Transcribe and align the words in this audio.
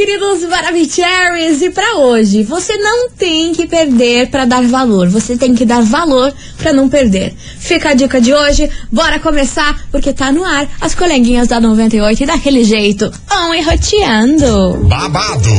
queridos 0.00 0.48
Maravicheries! 0.48 1.60
E 1.60 1.68
pra 1.68 1.96
hoje, 1.96 2.42
você 2.42 2.74
não 2.78 3.10
tem 3.10 3.52
que 3.52 3.66
perder 3.66 4.30
pra 4.30 4.46
dar 4.46 4.62
valor, 4.62 5.06
você 5.10 5.36
tem 5.36 5.54
que 5.54 5.66
dar 5.66 5.82
valor 5.82 6.32
pra 6.56 6.72
não 6.72 6.88
perder. 6.88 7.34
Fica 7.58 7.90
a 7.90 7.94
dica 7.94 8.18
de 8.18 8.32
hoje, 8.32 8.70
bora 8.90 9.20
começar, 9.20 9.78
porque 9.92 10.14
tá 10.14 10.32
no 10.32 10.42
ar 10.42 10.66
as 10.80 10.94
coleguinhas 10.94 11.48
da 11.48 11.60
98 11.60 12.22
e 12.22 12.26
daquele 12.26 12.64
jeito, 12.64 13.12
on 13.30 13.54
e 13.54 13.60
roteando. 13.60 14.78
babado, 14.88 15.50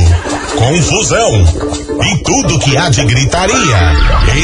confusão 0.56 1.92
e 2.04 2.22
tudo 2.24 2.58
que 2.58 2.76
há 2.76 2.88
de 2.88 3.04
gritaria. 3.04 3.92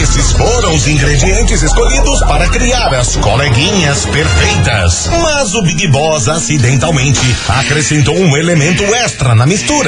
Esses 0.00 0.30
foram 0.32 0.74
os 0.74 0.86
ingredientes 0.86 1.62
escolhidos 1.62 2.20
para 2.20 2.48
criar 2.48 2.94
as 2.94 3.16
coleguinhas 3.16 4.06
perfeitas. 4.06 5.08
Mas 5.22 5.54
o 5.54 5.62
Big 5.62 5.88
Boss 5.88 6.28
acidentalmente 6.28 7.20
acrescentou 7.48 8.16
um 8.16 8.36
elemento 8.36 8.84
extra 8.94 9.34
na 9.34 9.46
mistura: 9.46 9.87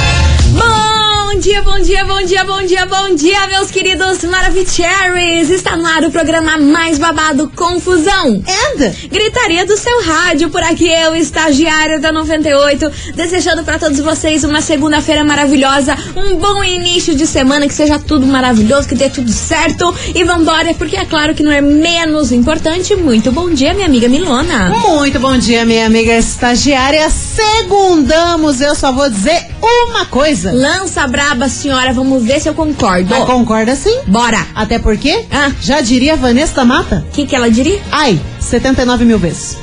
Bom 1.41 1.43
dia, 1.43 1.63
bom 1.63 1.79
dia, 1.79 2.05
bom 2.05 2.21
dia, 2.21 2.45
bom 2.45 2.61
dia, 2.61 2.85
bom 2.85 3.15
dia, 3.15 3.47
meus 3.47 3.71
queridos 3.71 4.23
Maravicheries! 4.23 5.49
Está 5.49 5.75
no 5.75 5.87
ar 5.87 6.03
o 6.03 6.11
programa 6.11 6.55
mais 6.59 6.99
babado 6.99 7.51
Confusão. 7.55 8.43
And 8.47 9.09
Gritaria 9.09 9.65
do 9.65 9.75
seu 9.75 10.03
rádio, 10.03 10.51
por 10.51 10.61
aqui 10.61 10.87
eu, 10.87 11.15
estagiária 11.15 11.99
da 11.99 12.11
98, 12.11 12.91
desejando 13.15 13.63
para 13.63 13.79
todos 13.79 13.99
vocês 13.99 14.43
uma 14.43 14.61
segunda-feira 14.61 15.23
maravilhosa, 15.23 15.97
um 16.15 16.35
bom 16.35 16.63
início 16.63 17.15
de 17.15 17.25
semana, 17.25 17.67
que 17.67 17.73
seja 17.73 17.97
tudo 17.97 18.27
maravilhoso, 18.27 18.87
que 18.87 18.93
dê 18.93 19.09
tudo 19.09 19.31
certo. 19.31 19.91
E 20.13 20.23
vambora, 20.23 20.75
porque 20.75 20.95
é 20.95 21.05
claro 21.05 21.33
que 21.33 21.41
não 21.41 21.51
é 21.51 21.59
menos 21.59 22.31
importante. 22.31 22.95
Muito 22.95 23.31
bom 23.31 23.49
dia, 23.49 23.73
minha 23.73 23.87
amiga 23.87 24.07
Milona. 24.07 24.69
muito 24.69 25.19
bom 25.19 25.35
dia, 25.39 25.65
minha 25.65 25.87
amiga 25.87 26.15
estagiária. 26.15 27.09
Segundamos, 27.09 28.61
eu 28.61 28.75
só 28.75 28.91
vou 28.91 29.09
dizer 29.09 29.47
uma 29.61 30.05
coisa. 30.05 30.51
Lança 30.51 31.01
senhora, 31.49 31.93
vamos 31.93 32.23
ver 32.23 32.39
se 32.39 32.47
eu 32.49 32.53
concordo. 32.53 33.09
Mas 33.09 33.25
concorda 33.25 33.75
sim? 33.75 33.99
Bora! 34.07 34.45
Até 34.55 34.77
porque, 34.79 35.25
Ah. 35.31 35.51
já 35.61 35.81
diria 35.81 36.15
Vanessa 36.15 36.63
Mata, 36.65 37.05
O 37.07 37.11
que, 37.11 37.25
que 37.25 37.35
ela 37.35 37.49
diria? 37.49 37.81
ai, 37.91 38.19
79 38.39 39.05
mil 39.05 39.17
vezes. 39.19 39.57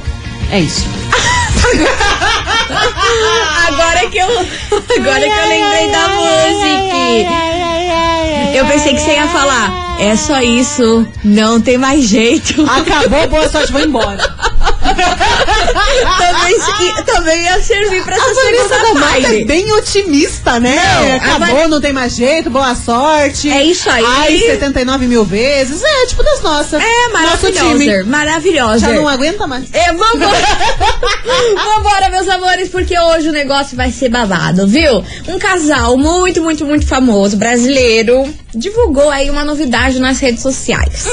É 0.50 0.60
isso. 0.60 0.84
Agora 3.68 4.08
que 4.10 4.18
eu. 4.18 4.26
Agora 4.28 5.20
que 5.20 5.26
eu 5.28 5.48
lembrei 5.48 5.90
da 5.90 6.08
música. 6.08 7.38
Eu 8.54 8.66
pensei 8.66 8.94
que 8.94 9.00
você 9.00 9.12
ia 9.12 9.26
falar. 9.28 9.86
É 10.00 10.14
só 10.16 10.40
isso, 10.40 11.06
não 11.24 11.60
tem 11.60 11.76
mais 11.76 12.04
jeito. 12.04 12.64
Acabou, 12.70 13.28
boa 13.28 13.48
sorte, 13.48 13.72
vou 13.72 13.80
embora. 13.80 14.16
também, 15.72 17.04
também 17.04 17.42
ia 17.44 17.62
servir 17.62 18.02
pra 18.04 18.16
essa 18.16 18.30
A 18.30 18.34
Vanessa 18.34 18.68
da 18.68 18.84
segunda 18.84 19.00
Mata 19.00 19.34
é 19.34 19.44
bem 19.44 19.72
otimista, 19.72 20.60
né? 20.60 20.76
Não, 20.76 21.16
Acabou, 21.16 21.68
não 21.68 21.80
tem 21.80 21.92
mais 21.92 22.14
jeito, 22.16 22.50
boa 22.50 22.74
sorte. 22.74 23.50
É 23.50 23.62
isso 23.62 23.88
aí. 23.90 24.04
Ai, 24.04 24.38
79 24.38 25.06
mil 25.06 25.24
vezes. 25.24 25.82
É, 25.82 26.06
tipo 26.06 26.22
das 26.22 26.40
nossas. 26.42 26.82
É 26.82 27.08
maravilhosa, 27.08 28.04
maravilhosa. 28.06 28.78
Já 28.78 28.92
não 28.92 29.08
aguenta 29.08 29.46
mais. 29.46 29.64
É, 29.72 29.92
vambora. 29.92 30.38
vambora, 31.64 32.10
meus 32.10 32.28
amores, 32.28 32.68
porque 32.68 32.98
hoje 32.98 33.28
o 33.28 33.32
negócio 33.32 33.76
vai 33.76 33.90
ser 33.90 34.08
babado, 34.08 34.66
viu? 34.66 35.02
Um 35.26 35.38
casal 35.38 35.96
muito, 35.96 36.42
muito, 36.42 36.64
muito 36.64 36.86
famoso, 36.86 37.36
brasileiro, 37.36 38.32
divulgou 38.54 39.10
aí 39.10 39.30
uma 39.30 39.44
novidade 39.44 39.98
nas 39.98 40.18
redes 40.18 40.42
sociais. 40.42 41.06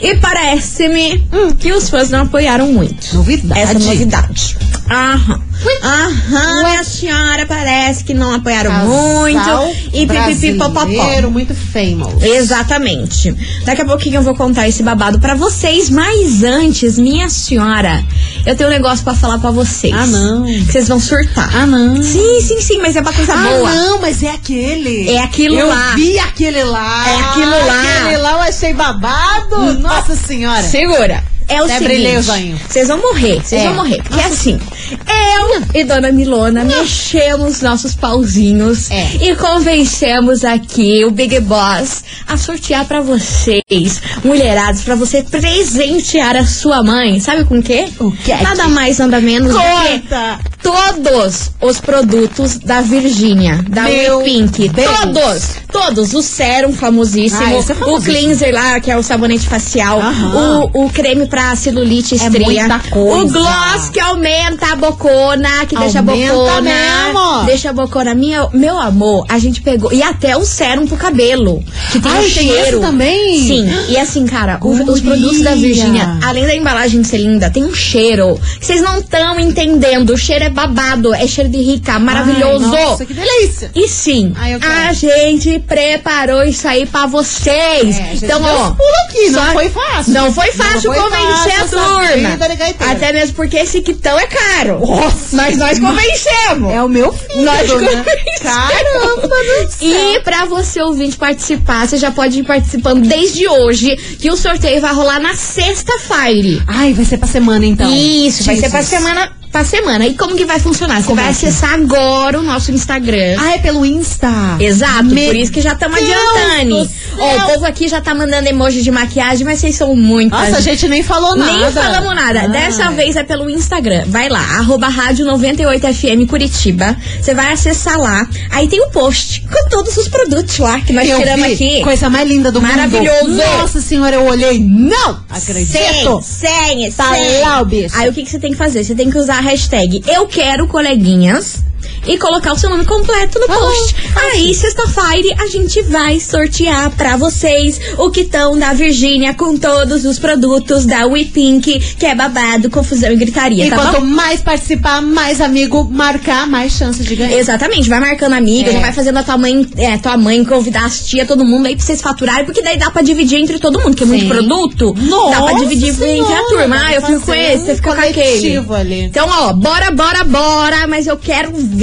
E 0.00 0.16
parece-me 0.16 1.26
que 1.58 1.72
os 1.72 1.88
fãs 1.88 2.10
não 2.10 2.22
apoiaram 2.22 2.68
muito. 2.68 3.14
Novidade? 3.14 3.60
Essa 3.60 3.78
novidade. 3.94 4.56
Aham. 4.90 5.40
Aham, 5.82 6.62
minha 6.64 6.84
senhora, 6.84 7.46
parece 7.46 8.04
que 8.04 8.12
não 8.12 8.34
apoiaram 8.34 8.70
muito. 8.86 9.74
E 9.94 10.06
pipipi 10.06 10.54
popopó. 10.58 10.84
brasileiro, 10.84 11.30
muito 11.30 11.54
famous. 11.54 12.22
Exatamente. 12.22 13.34
Daqui 13.64 13.80
a 13.80 13.84
pouquinho 13.84 14.16
eu 14.16 14.22
vou 14.22 14.34
contar 14.34 14.68
esse 14.68 14.82
babado 14.82 15.18
pra 15.18 15.34
vocês, 15.34 15.88
mas 15.88 16.42
antes, 16.42 16.98
minha 16.98 17.30
senhora, 17.30 18.04
eu 18.44 18.54
tenho 18.56 18.68
um 18.68 18.72
negócio 18.72 19.02
pra 19.04 19.14
falar 19.14 19.38
pra 19.38 19.50
vocês. 19.50 19.94
Ah, 19.94 20.06
não. 20.06 20.44
Que 20.44 20.72
vocês 20.72 20.88
vão 20.88 21.00
surtar. 21.00 21.48
Ah, 21.56 21.66
não. 21.66 22.02
Sim, 22.02 22.40
sim, 22.42 22.60
sim, 22.60 22.78
mas 22.78 22.94
é 22.96 23.00
uma 23.00 23.12
coisa 23.12 23.32
Ah, 23.32 23.36
boa. 23.36 23.74
não, 23.74 24.00
mas 24.00 24.22
é 24.22 24.30
aquele. 24.30 25.08
É 25.08 25.22
aquilo 25.22 25.58
eu 25.58 25.68
lá. 25.68 25.94
vi 25.96 26.18
aquele 26.18 26.62
lá. 26.62 27.08
É 27.08 27.20
aquilo 27.20 27.50
lá. 27.66 27.82
Aquele 28.02 28.16
lá 28.18 28.32
eu 28.32 28.40
achei 28.40 28.74
babado. 28.74 29.74
Nossa 29.80 30.14
senhora. 30.14 30.62
Segura. 30.62 31.24
É 31.48 31.60
o 31.60 31.64
Até 31.64 31.78
seguinte, 31.78 32.16
o 32.16 32.68
vocês 32.68 32.88
vão 32.88 32.98
morrer, 33.02 33.40
vocês 33.42 33.62
É. 33.62 33.64
vão 33.66 33.74
morrer. 33.74 34.02
Porque 34.02 34.20
assim, 34.20 34.58
eu 34.90 35.62
e 35.80 35.84
Dona 35.84 36.10
Milona 36.10 36.64
mexemos 36.64 37.60
nossos 37.60 37.94
pauzinhos 37.94 38.90
É. 38.90 39.06
e 39.20 39.36
convencemos 39.36 40.44
aqui 40.44 41.04
o 41.04 41.10
Big 41.10 41.38
Boss 41.40 42.02
a 42.26 42.36
sortear 42.36 42.84
pra 42.86 43.00
vocês, 43.00 44.00
mulherados, 44.24 44.82
pra 44.82 44.94
você 44.94 45.22
presentear 45.22 46.36
a 46.36 46.46
sua 46.46 46.82
mãe. 46.82 47.20
Sabe 47.20 47.44
com 47.44 47.58
o 47.58 47.62
quê? 47.62 47.88
O 48.00 48.10
quê? 48.12 48.34
Nada 48.42 48.68
mais, 48.68 48.98
nada 48.98 49.20
menos 49.20 49.52
do 49.52 49.58
que 49.58 50.00
Conta. 50.00 50.38
todos 50.62 51.50
os 51.60 51.80
produtos 51.80 52.58
da 52.58 52.80
Virgínia, 52.80 53.62
da 53.68 53.82
Meu 53.82 54.20
Pink. 54.22 54.68
Deus. 54.68 54.98
Todos, 55.00 55.44
todos. 55.70 56.14
O 56.14 56.22
sérum 56.22 56.72
famosíssimo, 56.72 57.42
Ah, 57.44 57.52
é 57.52 57.56
o 57.58 57.62
famosíssimo. 57.62 58.02
cleanser 58.02 58.54
lá, 58.54 58.80
que 58.80 58.90
é 58.90 58.96
o 58.96 59.02
sabonete 59.02 59.46
facial, 59.48 60.00
Aham. 60.00 60.70
o, 60.74 60.84
o 60.86 60.90
creme 60.90 61.26
pra 61.34 61.56
celulite 61.56 62.14
É 62.14 62.16
estria, 62.28 62.68
coisa. 62.90 63.24
o 63.24 63.28
gloss 63.28 63.88
que 63.92 63.98
aumenta 63.98 64.72
a 64.72 64.76
bocona, 64.76 65.66
que 65.66 65.76
deixa 65.76 65.98
a 65.98 66.00
Aumenta 66.00 66.32
bocona, 66.32 66.60
mesmo. 66.62 67.44
deixa 67.46 67.70
a 67.70 67.72
bocona. 67.72 68.14
Minha, 68.14 68.48
meu 68.52 68.78
amor, 68.78 69.26
a 69.28 69.36
gente 69.40 69.60
pegou, 69.60 69.92
e 69.92 70.00
até 70.00 70.36
o 70.36 70.44
sérum 70.44 70.86
pro 70.86 70.96
cabelo, 70.96 71.60
que 71.90 71.98
tem 72.00 72.12
Ai, 72.12 72.24
um 72.24 72.28
cheiro. 72.28 72.80
também? 72.80 73.40
Sim, 73.48 73.68
e 73.88 73.96
assim, 73.98 74.24
cara, 74.26 74.60
os 74.62 75.00
produtos 75.00 75.40
da 75.40 75.56
Virgínia, 75.56 76.18
além 76.22 76.46
da 76.46 76.54
embalagem 76.54 77.02
ser 77.02 77.18
linda, 77.18 77.50
tem 77.50 77.64
um 77.64 77.74
cheiro 77.74 78.38
que 78.60 78.64
vocês 78.66 78.80
não 78.80 78.98
estão 79.00 79.40
entendendo. 79.40 80.10
O 80.10 80.16
cheiro 80.16 80.44
é 80.44 80.50
babado, 80.50 81.12
é 81.12 81.26
cheiro 81.26 81.50
de 81.50 81.58
rica, 81.58 81.98
maravilhoso. 81.98 82.72
Ai, 82.72 82.84
nossa, 82.84 83.04
que 83.04 83.12
delícia. 83.12 83.72
E 83.74 83.88
sim, 83.88 84.32
Ai, 84.38 84.54
a 84.54 84.92
gente 84.92 85.58
preparou 85.58 86.44
isso 86.44 86.68
aí 86.68 86.86
pra 86.86 87.06
vocês. 87.06 87.98
É, 87.98 88.14
então, 88.14 88.40
ó. 88.40 88.66
aqui, 89.08 89.30
não 89.30 89.44
só- 89.46 89.52
foi 89.52 89.68
fácil. 89.68 90.12
Não 90.12 90.32
foi 90.32 90.52
fácil 90.52 90.90
Não 90.92 90.94
foi 90.94 91.02
convencer 91.10 91.23
fácil 91.32 91.78
a 91.78 91.84
turma. 91.84 92.36
gaiteiro. 92.56 92.92
Até 92.92 93.12
mesmo 93.12 93.34
porque 93.34 93.56
esse 93.56 93.80
quitão 93.80 94.18
é 94.18 94.26
caro. 94.26 94.80
Nossa. 94.80 95.36
Mas 95.36 95.56
nós 95.56 95.78
convencemos. 95.78 96.72
É 96.72 96.82
o 96.82 96.88
meu 96.88 97.12
filho, 97.12 97.44
Nós 97.44 97.68
né? 97.68 97.74
convencemos. 97.74 98.04
Caramba 98.42 99.28
do 99.28 99.70
céu. 99.72 99.88
E 99.88 100.20
pra 100.20 100.44
você 100.44 100.82
ouvinte 100.82 101.16
participar, 101.16 101.86
você 101.88 101.96
já 101.96 102.10
pode 102.10 102.38
ir 102.40 102.44
participando 102.44 103.06
desde 103.06 103.48
hoje, 103.48 103.96
que 104.18 104.30
o 104.30 104.36
sorteio 104.36 104.80
vai 104.80 104.92
rolar 104.94 105.20
na 105.20 105.34
sexta-feira. 105.34 106.62
Ai, 106.66 106.92
vai 106.92 107.04
ser 107.04 107.18
pra 107.18 107.28
semana 107.28 107.64
então. 107.66 107.90
Isso, 107.92 108.44
vai 108.44 108.56
ser 108.56 108.70
pra 108.70 108.82
semana, 108.82 109.32
pra 109.54 109.62
semana. 109.64 110.04
E 110.04 110.14
como 110.14 110.34
que 110.34 110.44
vai 110.44 110.58
funcionar? 110.58 110.96
Você 111.00 111.06
Como 111.06 111.20
vai 111.20 111.30
é 111.30 111.32
que- 111.32 111.46
acessar 111.46 111.74
agora 111.74 112.40
o 112.40 112.42
nosso 112.42 112.72
Instagram. 112.72 113.36
Ah, 113.38 113.54
é 113.54 113.58
pelo 113.58 113.86
Insta. 113.86 114.28
Exato, 114.58 115.04
Meu 115.04 115.26
por 115.26 115.36
isso 115.36 115.52
que 115.52 115.60
já 115.60 115.74
estamos 115.74 115.96
adiantando. 115.96 116.84
do 116.84 116.90
Ó, 117.22 117.36
o 117.36 117.52
povo 117.52 117.64
aqui 117.64 117.86
já 117.86 118.00
tá 118.00 118.12
mandando 118.12 118.48
emoji 118.48 118.82
de 118.82 118.90
maquiagem, 118.90 119.44
mas 119.44 119.60
vocês 119.60 119.76
são 119.76 119.94
muitas. 119.94 120.36
Nossa, 120.40 120.56
a 120.56 120.60
gente 120.60 120.88
nem 120.88 121.04
falou 121.04 121.36
nada. 121.36 121.52
Nem 121.52 121.70
falamos 121.70 122.14
nada. 122.16 122.40
Ai. 122.40 122.48
Dessa 122.48 122.90
vez 122.90 123.14
é 123.14 123.22
pelo 123.22 123.48
Instagram. 123.48 124.02
Vai 124.08 124.28
lá, 124.28 124.40
arroba 124.58 124.88
rádio 124.88 125.24
98FM 125.24 126.26
Curitiba. 126.26 126.96
Você 127.22 127.32
vai 127.32 127.52
acessar 127.52 127.96
lá. 127.96 128.26
Aí 128.50 128.66
tem 128.66 128.80
o 128.82 128.90
post 128.90 129.40
com 129.42 129.68
todos 129.68 129.96
os 129.96 130.08
produtos 130.08 130.58
lá 130.58 130.80
que 130.80 130.92
nós 130.92 131.08
Eu 131.08 131.16
tiramos 131.18 131.46
vi, 131.46 131.52
aqui. 131.54 131.84
Coisa 131.84 132.10
mais 132.10 132.28
linda 132.28 132.50
do 132.50 132.60
Maravilhoso. 132.60 133.28
mundo. 133.28 133.36
Nossa 133.36 133.80
senhora, 133.80 134.16
eu 134.16 134.26
olhei. 134.26 134.58
Não! 134.58 135.20
Acredito. 135.30 136.20
Sem, 136.24 136.80
sem, 136.80 136.90
Tá 136.92 137.14
sem. 137.14 137.40
lá 137.40 137.60
o 137.62 137.64
bicho. 137.64 137.94
Aí 137.96 138.08
o 138.08 138.12
que, 138.12 138.24
que 138.24 138.30
você 138.30 138.40
tem 138.40 138.50
que 138.50 138.56
fazer? 138.56 138.82
Você 138.82 138.94
tem 138.96 139.08
que 139.10 139.16
usar 139.18 139.38
a 139.38 139.40
hashtag 139.44 140.02
Eu 140.08 140.26
Quero 140.26 140.66
Coleguinhas. 140.66 141.62
E 142.06 142.18
colocar 142.18 142.52
o 142.52 142.58
seu 142.58 142.70
nome 142.70 142.84
completo 142.84 143.38
no 143.38 143.46
post. 143.46 143.94
Aí, 144.16 144.54
sexta-feira, 144.54 145.42
a 145.42 145.46
gente 145.46 145.82
vai 145.82 146.18
sortear 146.20 146.90
pra 146.96 147.16
vocês 147.16 147.80
o 147.98 148.10
quitão 148.10 148.58
da 148.58 148.72
Virgínia 148.72 149.34
com 149.34 149.56
todos 149.56 150.04
os 150.04 150.18
produtos 150.18 150.84
da 150.86 151.06
We 151.06 151.24
Pink, 151.26 151.78
que 151.96 152.06
é 152.06 152.14
babado, 152.14 152.70
confusão 152.70 153.10
e 153.12 153.16
gritaria, 153.16 153.66
E 153.66 153.70
tá 153.70 153.76
quanto 153.76 154.00
bom? 154.00 154.06
mais 154.06 154.40
participar, 154.40 155.00
mais 155.02 155.40
amigo 155.40 155.84
marcar, 155.90 156.46
mais 156.46 156.72
chance 156.72 157.02
de 157.02 157.16
ganhar. 157.16 157.36
Exatamente, 157.38 157.88
vai 157.88 158.00
marcando 158.00 158.34
amiga, 158.34 158.70
É. 158.70 158.72
já 158.74 158.80
vai 158.80 158.92
fazendo 158.92 159.18
a 159.18 159.22
tua 159.22 159.36
mãe, 159.38 159.66
é, 159.76 159.96
tua 159.98 160.16
mãe 160.16 160.44
convidar 160.44 160.84
as 160.86 161.06
tia, 161.06 161.24
todo 161.26 161.44
mundo 161.44 161.66
aí 161.66 161.76
pra 161.76 161.84
vocês 161.84 162.00
faturarem, 162.00 162.44
porque 162.44 162.62
daí 162.62 162.76
dá 162.76 162.90
pra 162.90 163.02
dividir 163.02 163.38
entre 163.40 163.58
todo 163.58 163.80
mundo, 163.80 163.96
que 163.96 164.02
é 164.02 164.06
muito 164.06 164.26
produto. 164.26 164.92
dá 164.94 165.02
Nossa 165.02 165.42
pra 165.42 165.52
dividir 165.54 165.88
entre 165.90 166.04
a 166.04 166.06
Senhora, 166.06 166.44
turma. 166.48 166.76
Ah, 166.84 166.94
eu 166.94 167.02
fico 167.02 167.20
com 167.20 167.34
esse, 167.34 167.64
você 167.64 167.72
um 167.72 167.76
fica 167.76 167.94
com 167.94 168.00
aquele. 168.00 168.56
ali. 168.74 169.00
Então, 169.04 169.26
ó, 169.28 169.52
bora, 169.52 169.90
bora, 169.90 170.24
bora, 170.24 170.86
mas 170.86 171.06
eu 171.06 171.16
quero 171.16 171.52
ver 171.54 171.73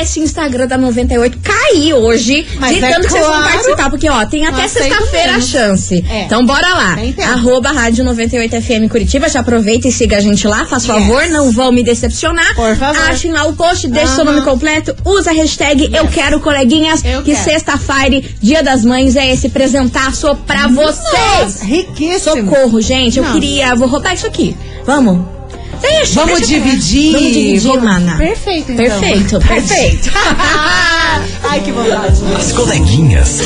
esse 0.00 0.20
Instagram 0.20 0.66
da 0.66 0.76
98 0.76 1.38
cair 1.42 1.94
hoje, 1.94 2.46
Mas 2.58 2.76
de 2.76 2.84
é 2.84 2.88
tanto 2.92 3.06
que 3.06 3.12
vocês 3.12 3.22
vão 3.24 3.32
claro. 3.36 3.52
participar, 3.52 3.90
porque, 3.90 4.08
ó, 4.08 4.24
tem 4.26 4.46
até 4.46 4.66
sexta-feira 4.68 5.36
a 5.36 5.40
chance. 5.40 6.04
É. 6.08 6.22
Então, 6.22 6.44
bora 6.44 6.68
lá. 6.74 6.96
Arroba 7.32 7.70
Rádio 7.72 8.04
98 8.04 8.60
FM 8.60 8.90
Curitiba, 8.90 9.28
já 9.28 9.40
aproveita 9.40 9.88
e 9.88 9.92
siga 9.92 10.16
a 10.16 10.20
gente 10.20 10.46
lá, 10.46 10.64
faz 10.66 10.84
Yes. 10.84 10.92
favor, 10.92 11.26
não 11.28 11.50
vão 11.50 11.70
me 11.72 11.82
decepcionar. 11.82 12.54
Por 12.54 12.76
favor. 12.76 13.10
Achem 13.10 13.32
lá 13.32 13.44
o 13.46 13.52
post, 13.54 13.86
deixe 13.88 14.14
seu 14.14 14.24
Aham. 14.24 14.32
nome 14.32 14.44
completo, 14.44 14.94
usa 15.04 15.30
a 15.30 15.34
hashtag 15.34 15.90
Eu 15.94 16.06
Quero 16.08 16.40
Coleguinhas, 16.40 17.04
Eu 17.04 17.22
que 17.22 17.32
quero. 17.32 17.44
sexta-feira, 17.44 18.22
dia 18.40 18.62
das 18.62 18.84
mães, 18.84 19.16
é 19.16 19.30
esse 19.32 19.48
presentaço 19.48 20.34
pra 20.46 20.66
vocês. 20.68 21.62
Riquíssimo. 21.62 22.50
Socorro, 22.50 22.80
gente, 22.80 23.18
eu 23.18 23.24
queria, 23.32 23.74
vou 23.74 23.88
roubar 23.88 24.14
isso 24.14 24.26
aqui. 24.26 24.56
Vamos. 24.84 25.39
Deixa, 25.80 26.14
Vamos 26.20 26.40
deixa 26.40 26.54
dividir. 26.54 27.12
Vamos 27.12 27.32
dividir, 27.32 27.60
Vamos- 27.60 27.82
mana. 27.84 28.16
Perfeito, 28.16 28.72
então. 28.72 29.00
Perfeito, 29.00 29.38
perfeito. 29.40 30.10
Ai, 31.44 31.60
que 31.60 31.72
vontade. 31.72 32.20
As 32.36 32.52
coleguinhas. 32.52 33.38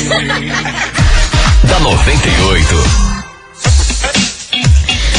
da 1.63 1.79
98. 1.79 2.75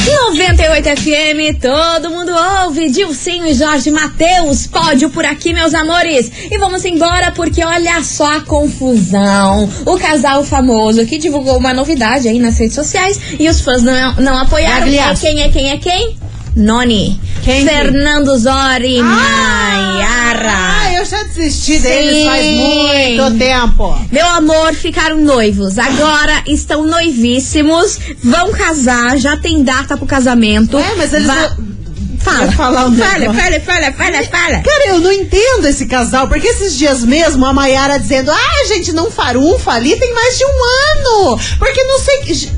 98 0.05 1.01
FM, 1.01 1.59
todo 1.61 2.09
mundo 2.09 2.31
ouve. 2.63 2.89
Dilcinho 2.89 3.45
e 3.45 3.53
Jorge 3.53 3.91
Matheus, 3.91 4.65
pódio 4.67 5.09
por 5.09 5.25
aqui, 5.25 5.53
meus 5.53 5.73
amores. 5.73 6.31
E 6.49 6.57
vamos 6.57 6.85
embora 6.85 7.31
porque 7.31 7.63
olha 7.63 8.01
só 8.03 8.37
a 8.37 8.41
confusão. 8.41 9.69
O 9.85 9.97
casal 9.97 10.43
famoso 10.43 11.05
que 11.05 11.17
divulgou 11.17 11.57
uma 11.57 11.73
novidade 11.73 12.27
aí 12.27 12.39
nas 12.39 12.57
redes 12.57 12.75
sociais 12.75 13.19
e 13.39 13.49
os 13.49 13.59
fãs 13.61 13.81
não, 13.83 14.15
não 14.15 14.37
apoiaram. 14.37 14.87
É 14.87 15.15
quem, 15.15 15.41
é 15.41 15.49
quem, 15.49 15.69
é 15.71 15.77
quem? 15.77 16.17
Noni. 16.57 17.19
Quem? 17.43 17.63
Fernando 17.65 18.35
Zori 18.37 19.01
Maiara. 19.01 20.51
Ah, 20.51 20.93
eu 20.95 21.05
já 21.05 21.23
desisti 21.23 21.77
deles 21.79 22.15
Sim. 22.15 22.25
faz 22.25 22.45
muito 22.45 23.37
tempo. 23.37 23.99
Meu 24.11 24.27
amor, 24.27 24.73
ficaram 24.73 25.17
noivos. 25.17 25.77
Agora 25.77 26.43
estão 26.47 26.85
noivíssimos. 26.85 27.99
Vão 28.23 28.51
casar. 28.51 29.17
Já 29.17 29.37
tem 29.37 29.63
data 29.63 29.95
pro 29.95 30.05
casamento. 30.05 30.77
É, 30.77 30.95
mas 30.97 31.13
eles 31.13 31.27
Va- 31.27 31.35
não- 31.57 31.77
Fala. 32.19 32.51
Falar 32.51 32.87
um 32.87 32.97
fala, 32.97 33.33
fala, 33.33 33.59
fala, 33.61 33.91
fala, 33.93 34.23
fala. 34.23 34.61
Cara, 34.61 34.87
eu 34.89 34.99
não 34.99 35.11
entendo 35.13 35.65
esse 35.67 35.85
casal, 35.85 36.27
porque 36.27 36.47
esses 36.47 36.75
dias 36.75 37.03
mesmo 37.05 37.45
a 37.45 37.53
Mayara 37.53 37.97
dizendo, 37.99 38.31
ah, 38.31 38.67
gente, 38.67 38.91
não 38.91 39.09
farufa 39.09 39.71
ali 39.71 39.95
tem 39.95 40.13
mais 40.13 40.37
de 40.37 40.43
um 40.43 40.49
ano. 40.49 41.39
Porque 41.57 41.81
não 41.83 41.99
sei. 41.99 42.49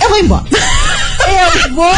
Eu 0.00 0.08
vou 0.08 0.18
embora. 0.20 0.44
eu 1.32 1.74
vou 1.74 1.92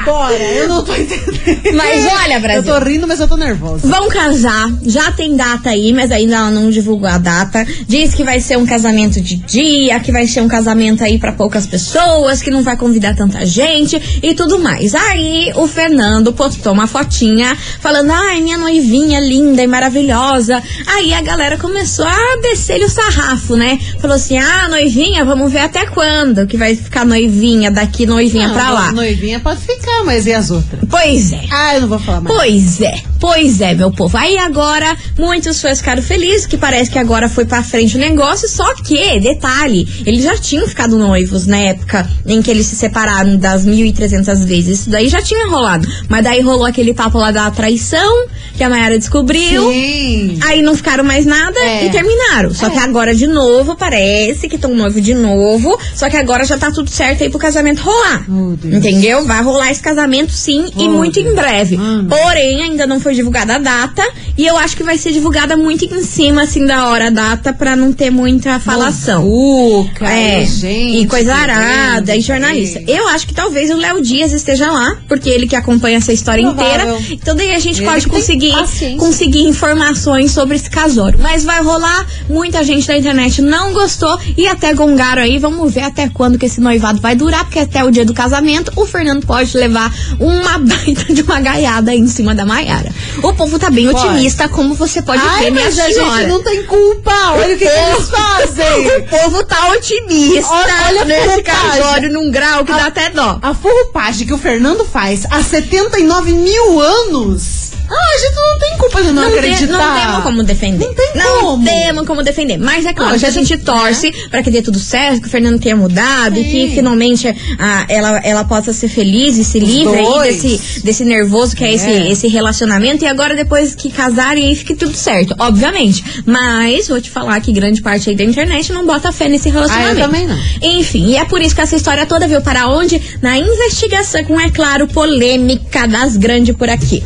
embora. 0.00 0.34
Eu 0.34 0.68
não 0.68 0.84
tô 0.84 0.94
entendendo. 0.94 1.76
Mas 1.76 2.06
olha, 2.22 2.40
Brasil. 2.40 2.72
Eu 2.72 2.80
tô 2.80 2.84
rindo, 2.84 3.06
mas 3.06 3.20
eu 3.20 3.28
tô 3.28 3.36
nervosa. 3.36 3.86
Vão 3.86 4.08
casar, 4.08 4.70
já 4.82 5.10
tem 5.12 5.36
data 5.36 5.70
aí, 5.70 5.92
mas 5.92 6.10
ainda 6.10 6.36
ela 6.36 6.50
não 6.50 6.70
divulgou 6.70 7.08
a 7.08 7.18
data. 7.18 7.66
Diz 7.86 8.14
que 8.14 8.24
vai 8.24 8.40
ser 8.40 8.56
um 8.56 8.66
casamento 8.66 9.20
de 9.20 9.36
dia, 9.36 9.98
que 10.00 10.12
vai 10.12 10.26
ser 10.26 10.40
um 10.40 10.48
casamento 10.48 11.02
aí 11.02 11.18
pra 11.18 11.32
poucas 11.32 11.66
pessoas, 11.66 12.42
que 12.42 12.50
não 12.50 12.62
vai 12.62 12.76
convidar 12.76 13.14
tanta 13.14 13.44
gente 13.44 14.20
e 14.22 14.34
tudo 14.34 14.58
mais. 14.58 14.94
Aí 14.94 15.52
o 15.54 15.66
Fernando 15.66 16.32
postou 16.32 16.72
uma 16.72 16.86
fotinha 16.86 17.56
falando: 17.80 18.10
ai, 18.10 18.40
minha 18.40 18.58
noivinha 18.58 19.20
linda 19.20 19.62
e 19.62 19.66
maravilhosa. 19.66 20.62
Aí 20.86 21.12
a 21.12 21.22
galera 21.22 21.56
começou 21.56 22.06
a 22.06 22.38
descer 22.42 22.80
o 22.82 22.88
sarrafo, 22.88 23.56
né? 23.56 23.78
Falou 24.00 24.16
assim: 24.16 24.38
ah, 24.38 24.68
noivinha, 24.68 25.24
vamos 25.24 25.52
ver 25.52 25.60
até 25.60 25.86
quando 25.86 26.46
que 26.46 26.56
vai 26.56 26.74
ficar 26.74 27.04
noivinha 27.04 27.70
daqui, 27.70 28.06
noivinha 28.06 28.50
pra 28.50 28.65
lá. 28.70 28.92
Noivinha 28.92 29.40
pode 29.40 29.60
ficar, 29.60 30.04
mas 30.04 30.26
e 30.26 30.32
as 30.32 30.50
outras? 30.50 30.80
Pois 30.88 31.32
é. 31.32 31.44
Ah, 31.50 31.74
eu 31.74 31.82
não 31.82 31.88
vou 31.88 31.98
falar 31.98 32.20
mais. 32.20 32.36
Pois 32.36 32.80
é, 32.80 33.00
pois 33.20 33.60
é, 33.60 33.74
meu 33.74 33.90
povo. 33.90 34.16
Aí 34.16 34.36
agora, 34.38 34.96
muitos 35.18 35.60
fãs 35.60 35.78
ficaram 35.78 36.02
felizes, 36.02 36.46
que 36.46 36.56
parece 36.56 36.90
que 36.90 36.98
agora 36.98 37.28
foi 37.28 37.44
pra 37.44 37.62
frente 37.62 37.96
o 37.96 38.00
negócio, 38.00 38.48
só 38.48 38.74
que, 38.74 39.18
detalhe, 39.20 39.86
eles 40.06 40.22
já 40.22 40.36
tinham 40.36 40.66
ficado 40.66 40.98
noivos 40.98 41.46
na 41.46 41.58
época 41.58 42.08
em 42.26 42.40
que 42.42 42.50
eles 42.50 42.66
se 42.66 42.76
separaram 42.76 43.36
das 43.36 43.64
1.300 43.66 44.44
vezes. 44.44 44.80
Isso 44.80 44.90
daí 44.90 45.08
já 45.08 45.20
tinha 45.22 45.46
rolado. 45.48 45.86
Mas 46.08 46.22
daí 46.24 46.40
rolou 46.40 46.64
aquele 46.66 46.94
papo 46.94 47.18
lá 47.18 47.30
da 47.30 47.50
traição, 47.50 48.26
que 48.56 48.62
a 48.62 48.68
Mayara 48.70 48.98
descobriu. 48.98 49.70
Sim. 49.70 50.38
Aí 50.44 50.62
não 50.62 50.74
ficaram 50.74 51.04
mais 51.04 51.24
nada 51.26 51.58
É. 51.60 51.86
e 51.86 51.90
terminaram. 51.90 52.52
Só 52.54 52.66
É. 52.66 52.70
que 52.70 52.78
agora 52.78 53.14
de 53.14 53.26
novo, 53.26 53.76
parece 53.76 54.48
que 54.48 54.56
estão 54.56 54.74
noivos 54.74 55.02
de 55.02 55.14
novo. 55.14 55.78
Só 55.94 56.08
que 56.08 56.16
agora 56.16 56.44
já 56.44 56.56
tá 56.58 56.70
tudo 56.70 56.90
certo 56.90 57.22
aí 57.22 57.30
pro 57.30 57.38
casamento 57.38 57.82
rolar. 57.82 58.24
Deus. 58.28 58.55
Entendeu? 58.64 59.24
Vai 59.24 59.42
rolar 59.42 59.70
esse 59.70 59.82
casamento 59.82 60.32
sim 60.32 60.66
e 60.76 60.86
Oh, 60.86 60.90
muito 60.90 61.18
em 61.20 61.24
Deus. 61.24 61.34
breve. 61.36 61.76
Ah, 61.80 62.02
meu. 62.02 62.04
Porém, 62.16 62.62
ainda 62.62 62.86
não 62.86 63.00
foi 63.00 63.14
divulgada 63.14 63.56
a 63.56 63.58
data. 63.58 64.02
E 64.38 64.44
eu 64.46 64.56
acho 64.58 64.76
que 64.76 64.82
vai 64.82 64.98
ser 64.98 65.12
divulgada 65.12 65.56
muito 65.56 65.84
em 65.84 66.02
cima, 66.02 66.42
assim, 66.42 66.64
da 66.66 66.88
hora 66.90 67.06
a 67.06 67.10
data, 67.10 67.52
pra 67.52 67.74
não 67.74 67.92
ter 67.92 68.10
muita 68.10 68.60
falação. 68.60 69.22
Muvuca, 69.22 70.06
É, 70.06 70.44
gente. 70.44 70.98
e 71.00 71.06
coisa 71.06 71.34
arada, 71.34 72.14
e 72.14 72.20
jornalista. 72.20 72.82
Eu 72.86 73.08
acho 73.08 73.26
que 73.26 73.32
talvez 73.34 73.70
o 73.70 73.76
Léo 73.76 74.02
Dias 74.02 74.32
esteja 74.32 74.70
lá, 74.70 74.96
porque 75.08 75.28
ele 75.30 75.46
que 75.46 75.56
acompanha 75.56 75.96
essa 75.96 76.12
história 76.12 76.42
Provável. 76.44 76.96
inteira. 76.98 77.14
Então 77.14 77.34
daí 77.34 77.54
a 77.54 77.58
gente 77.58 77.80
Ele 77.80 77.88
pode 77.90 78.06
conseguir, 78.08 78.52
conseguir 78.98 79.42
informações 79.46 80.32
sobre 80.32 80.56
esse 80.56 80.68
casório. 80.70 81.18
Mas 81.20 81.42
vai 81.44 81.62
rolar, 81.62 82.06
muita 82.28 82.62
gente 82.62 82.86
da 82.86 82.96
internet 82.96 83.40
não 83.40 83.72
gostou 83.72 84.18
e 84.36 84.46
até 84.46 84.72
gongaram 84.74 85.22
aí. 85.22 85.38
Vamos 85.38 85.72
ver 85.72 85.82
até 85.82 86.08
quando 86.08 86.38
que 86.38 86.46
esse 86.46 86.60
noivado 86.60 87.00
vai 87.00 87.16
durar, 87.16 87.44
porque 87.44 87.58
até 87.58 87.82
o 87.82 87.90
dia 87.90 88.04
do 88.04 88.12
casamento 88.12 88.35
o 88.76 88.86
Fernando 88.86 89.26
pode 89.26 89.56
levar 89.56 89.92
uma 90.18 90.58
baita 90.64 91.12
de 91.12 91.22
uma 91.22 91.40
gaiada 91.40 91.90
aí 91.90 91.98
em 91.98 92.06
cima 92.06 92.34
da 92.34 92.44
Maiara. 92.44 92.90
O 93.22 93.32
povo 93.34 93.58
tá 93.58 93.70
bem 93.70 93.90
Pode. 93.90 94.06
otimista, 94.06 94.48
como 94.48 94.74
você 94.74 95.00
pode 95.02 95.22
Ai, 95.24 95.44
ver, 95.44 95.50
minha 95.52 95.64
mas 95.64 95.78
a 95.78 95.84
senhora. 95.84 96.16
gente 96.20 96.28
não 96.28 96.42
tem 96.42 96.62
culpa. 96.64 97.12
Olha 97.32 97.54
o 97.54 97.58
que, 97.58 97.64
que 97.66 97.70
eles 97.70 98.10
fazem. 98.10 98.86
O 98.96 99.02
povo 99.08 99.44
tá 99.44 99.68
otimista 99.70 100.52
Olha- 100.52 100.74
olha 100.88 101.02
a 101.02 101.04
nesse 101.04 101.28
furtagem. 101.34 101.70
casório 101.82 102.12
num 102.12 102.30
grau 102.30 102.64
que 102.64 102.72
dá 102.72 102.86
até 102.86 103.10
dó. 103.10 103.38
A 103.42 103.54
forrupagem 103.54 104.26
que 104.26 104.32
o 104.32 104.38
Fernando 104.38 104.84
faz 104.84 105.26
há 105.30 105.42
79 105.42 106.32
mil 106.32 106.80
anos. 106.80 107.65
Ah, 107.88 107.94
a 107.94 108.18
gente 108.18 108.34
não 108.34 108.58
tem 108.58 108.78
culpa 108.78 109.02
de 109.02 109.12
não, 109.12 109.22
Não, 109.22 109.28
acreditar. 109.36 109.66
não 109.66 110.00
temos 110.00 110.22
como 110.24 110.42
defender. 110.42 110.86
Não 110.86 110.94
tem 110.94 111.10
Não 111.14 111.40
como. 111.40 111.64
temos 111.64 112.06
como 112.06 112.22
defender. 112.22 112.58
Mas 112.58 112.84
é 112.84 112.92
claro 112.92 113.12
Não, 113.12 113.18
que 113.18 113.26
a 113.26 113.30
gente 113.30 113.56
tem- 113.56 113.64
torce 113.64 114.12
pra 114.30 114.42
que 114.42 114.50
dê 114.50 114.60
tudo 114.62 114.78
certo, 114.78 115.20
que 115.20 115.28
o 115.28 115.30
Fernando 115.30 115.60
tenha 115.60 115.76
mudado 115.76 116.38
e 116.38 116.44
que 116.44 116.68
Sim. 116.68 116.74
finalmente 116.74 117.28
ah, 117.58 117.86
ela, 117.88 118.18
ela 118.24 118.44
possa 118.44 118.72
ser 118.72 118.88
feliz 118.88 119.36
e 119.36 119.44
se 119.44 119.58
livre 119.60 119.98
aí 119.98 120.22
desse, 120.32 120.80
desse 120.82 121.04
nervoso 121.04 121.54
que 121.54 121.64
é, 121.64 121.72
Esse, 121.74 121.86
É. 121.90 122.10
esse 122.10 122.26
relacionamento. 122.28 123.04
E 123.04 123.06
agora, 123.08 123.34
depois 123.36 123.74
que 123.74 123.90
casarem, 123.90 124.48
aí 124.48 124.56
fique 124.56 124.74
tudo 124.74 124.94
certo, 124.96 125.34
obviamente. 125.38 126.02
Mas 126.26 126.88
vou 126.88 127.00
te 127.00 127.10
falar 127.10 127.40
que 127.40 127.52
grande 127.52 127.82
parte 127.82 128.10
aí 128.10 128.16
da 128.16 128.24
internet 128.24 128.72
não 128.72 128.84
bota 128.86 129.12
fé 129.12 129.28
nesse 129.28 129.48
relacionamento. 129.50 129.98
Ah, 129.98 130.00
eu 130.02 130.06
também 130.06 130.26
não. 130.26 130.36
Enfim, 130.62 131.06
e 131.10 131.16
é 131.16 131.24
por 131.24 131.40
isso 131.40 131.54
que 131.54 131.60
essa 131.60 131.76
história 131.76 132.04
toda 132.06 132.26
veio 132.26 132.42
para 132.42 132.68
onde? 132.68 133.00
Na 133.22 133.36
investigação, 133.38 134.24
com, 134.24 134.40
é 134.40 134.50
claro, 134.50 134.86
polêmica 134.88 135.86
das 135.86 136.16
grandes 136.16 136.54
por 136.56 136.68
aqui. 136.68 137.02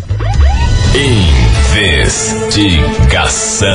Investigação. 0.93 3.69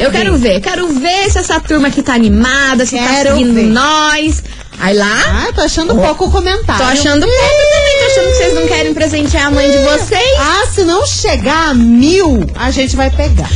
Eu 0.00 0.06
Eu 0.06 0.10
quero 0.10 0.36
ver, 0.36 0.60
quero 0.60 0.88
ver 0.88 1.30
se 1.30 1.38
essa 1.38 1.58
turma 1.60 1.88
aqui 1.88 2.02
tá 2.02 2.14
animada, 2.14 2.84
se 2.86 2.96
tá 2.98 3.06
Quero 3.08 3.30
seguindo 3.32 3.54
ver. 3.54 3.66
nós. 3.66 4.42
Aí 4.78 4.94
lá, 4.94 5.46
Ah, 5.48 5.52
tô 5.54 5.62
achando 5.62 5.94
pouco 5.94 6.26
o 6.26 6.30
comentário. 6.30 6.84
tô 6.84 6.90
achando 6.92 7.26
pouco 7.26 7.40
também, 7.40 7.95
vocês 8.36 8.52
não 8.52 8.66
querem 8.66 8.92
presentear 8.92 9.46
a 9.46 9.50
mãe 9.50 9.70
de 9.70 9.78
vocês. 9.78 10.38
Ah, 10.38 10.66
se 10.70 10.84
não 10.84 11.06
chegar 11.06 11.70
a 11.70 11.74
mil, 11.74 12.44
a 12.54 12.70
gente 12.70 12.94
vai 12.94 13.10
pegar. 13.10 13.48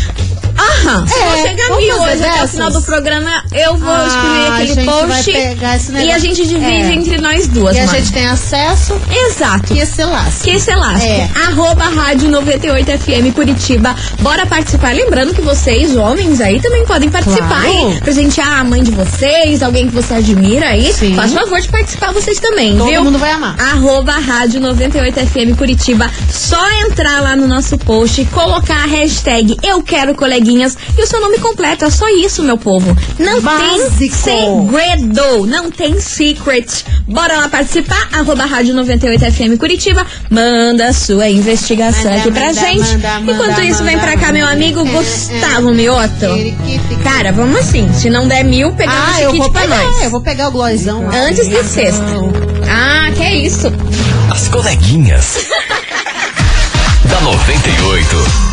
Aham, 0.60 1.06
se 1.06 1.14
É, 1.18 1.24
não 1.24 1.36
chegar 1.48 1.64
a 1.64 1.68
vamos 1.68 1.84
mil 1.84 1.96
fazer 1.96 2.10
hoje 2.12 2.24
até 2.24 2.44
o 2.44 2.48
final 2.48 2.70
do 2.70 2.82
programa, 2.82 3.44
eu 3.52 3.76
vou 3.76 3.90
Ah, 3.90 4.06
escrever 4.06 4.46
a 4.46 4.54
aquele 4.54 4.74
gente 4.74 4.84
vai 4.86 5.06
post 5.08 5.32
pegar 5.32 5.76
esse 5.76 5.90
e 5.90 5.92
negócio. 5.94 6.14
a 6.14 6.18
gente 6.18 6.46
divide 6.46 6.64
É. 6.64 6.92
entre 6.92 7.18
nós 7.18 7.46
duas, 7.48 7.76
E 7.76 7.80
a 7.80 7.86
mano. 7.86 7.98
gente 7.98 8.12
tem 8.12 8.26
acesso 8.28 9.00
Exato. 9.10 9.62
que 9.74 9.78
esse 9.78 10.04
laço. 10.04 10.44
Que 10.44 10.50
esse 10.50 10.70
elástico. 10.70 11.06
É. 11.12 11.30
Arroba 11.46 11.84
Rádio 11.84 12.28
98 12.30 12.90
FM 12.98 13.32
Curitiba. 13.34 13.94
Bora 14.20 14.46
participar. 14.46 14.94
Lembrando 14.94 15.34
que 15.34 15.40
vocês, 15.40 15.96
homens 15.96 16.40
aí, 16.40 16.60
também 16.60 16.84
podem 16.84 17.10
participar, 17.10 17.48
Claro. 17.48 17.66
hein? 17.68 17.98
Presentear 18.02 18.60
a 18.60 18.64
mãe 18.64 18.82
de 18.82 18.90
vocês, 18.90 19.62
alguém 19.62 19.88
que 19.88 19.94
você 19.94 20.14
admira 20.14 20.66
aí. 20.68 20.92
Sim. 20.92 21.14
Faz 21.14 21.32
favor 21.32 21.60
de 21.60 21.68
participar 21.68 22.12
vocês 22.12 22.38
também, 22.38 22.76
Todo 22.76 22.88
viu? 22.88 23.04
mundo 23.04 23.18
vai 23.18 23.32
amar. 23.32 23.56
Arroba 23.58 24.12
Rádio 24.12 24.60
98 24.60 25.20
FM 25.26 25.56
Curitiba. 25.56 26.10
Só 26.30 26.60
entrar 26.86 27.20
lá 27.22 27.34
no 27.36 27.46
nosso 27.46 27.78
post, 27.78 28.24
colocar 28.26 28.84
a 28.84 28.86
hashtag 28.86 29.56
Eu 29.62 29.82
Quero 29.82 30.14
Coleguinhas 30.50 30.76
e 30.98 31.02
o 31.02 31.06
seu 31.06 31.20
nome 31.20 31.38
completo. 31.38 31.84
É 31.84 31.90
só 31.90 32.08
isso, 32.08 32.42
meu 32.42 32.58
povo. 32.58 32.96
Não 33.18 33.40
Básico. 33.40 33.90
tem 33.98 34.10
segredo. 34.10 35.46
Não 35.46 35.70
tem 35.70 36.00
secret. 36.00 36.84
Bora 37.06 37.36
lá 37.38 37.48
participar. 37.48 38.08
Arroba 38.12 38.44
Rádio 38.44 38.74
98 38.74 39.24
FM 39.32 39.58
Curitiba. 39.58 40.04
Manda 40.28 40.92
sua 40.92 41.28
investigação 41.28 42.04
Manda, 42.10 42.16
aqui 42.20 42.30
pra 42.32 42.46
manda, 42.46 42.54
gente. 42.60 42.78
manda, 42.78 43.20
manda, 43.20 43.32
Enquanto 43.32 43.60
isso, 43.62 43.84
vem 43.84 43.98
pra 43.98 44.16
cá 44.16 44.32
meu 44.32 44.46
amigo 44.46 44.80
É, 44.80 44.84
Gustavo 44.84 45.72
Mioto. 45.72 46.26
Cara, 47.04 47.32
vamos 47.32 47.60
assim. 47.60 47.88
Se 47.94 48.10
não 48.10 48.26
der 48.26 48.44
mil, 48.44 48.72
pegamos 48.72 49.00
Ah, 49.08 49.12
esse 49.12 49.22
eu 49.22 49.34
vou 49.36 49.50
pra 49.50 49.60
pegar, 49.62 49.82
nós. 49.84 50.02
eu 50.02 50.10
vou 50.10 50.20
pegar 50.20 50.48
o 50.48 50.52
glózão. 50.52 51.04
lá. 51.06 51.14
Antes 51.16 51.48
da 51.48 51.62
sexta. 51.62 52.02
Ah, 52.68 53.10
que 53.14 53.22
é 53.22 53.36
isso. 53.36 53.68
As 54.30 54.48
coleguinhas. 54.48 55.46
da 57.08 57.20
98. 57.20 58.49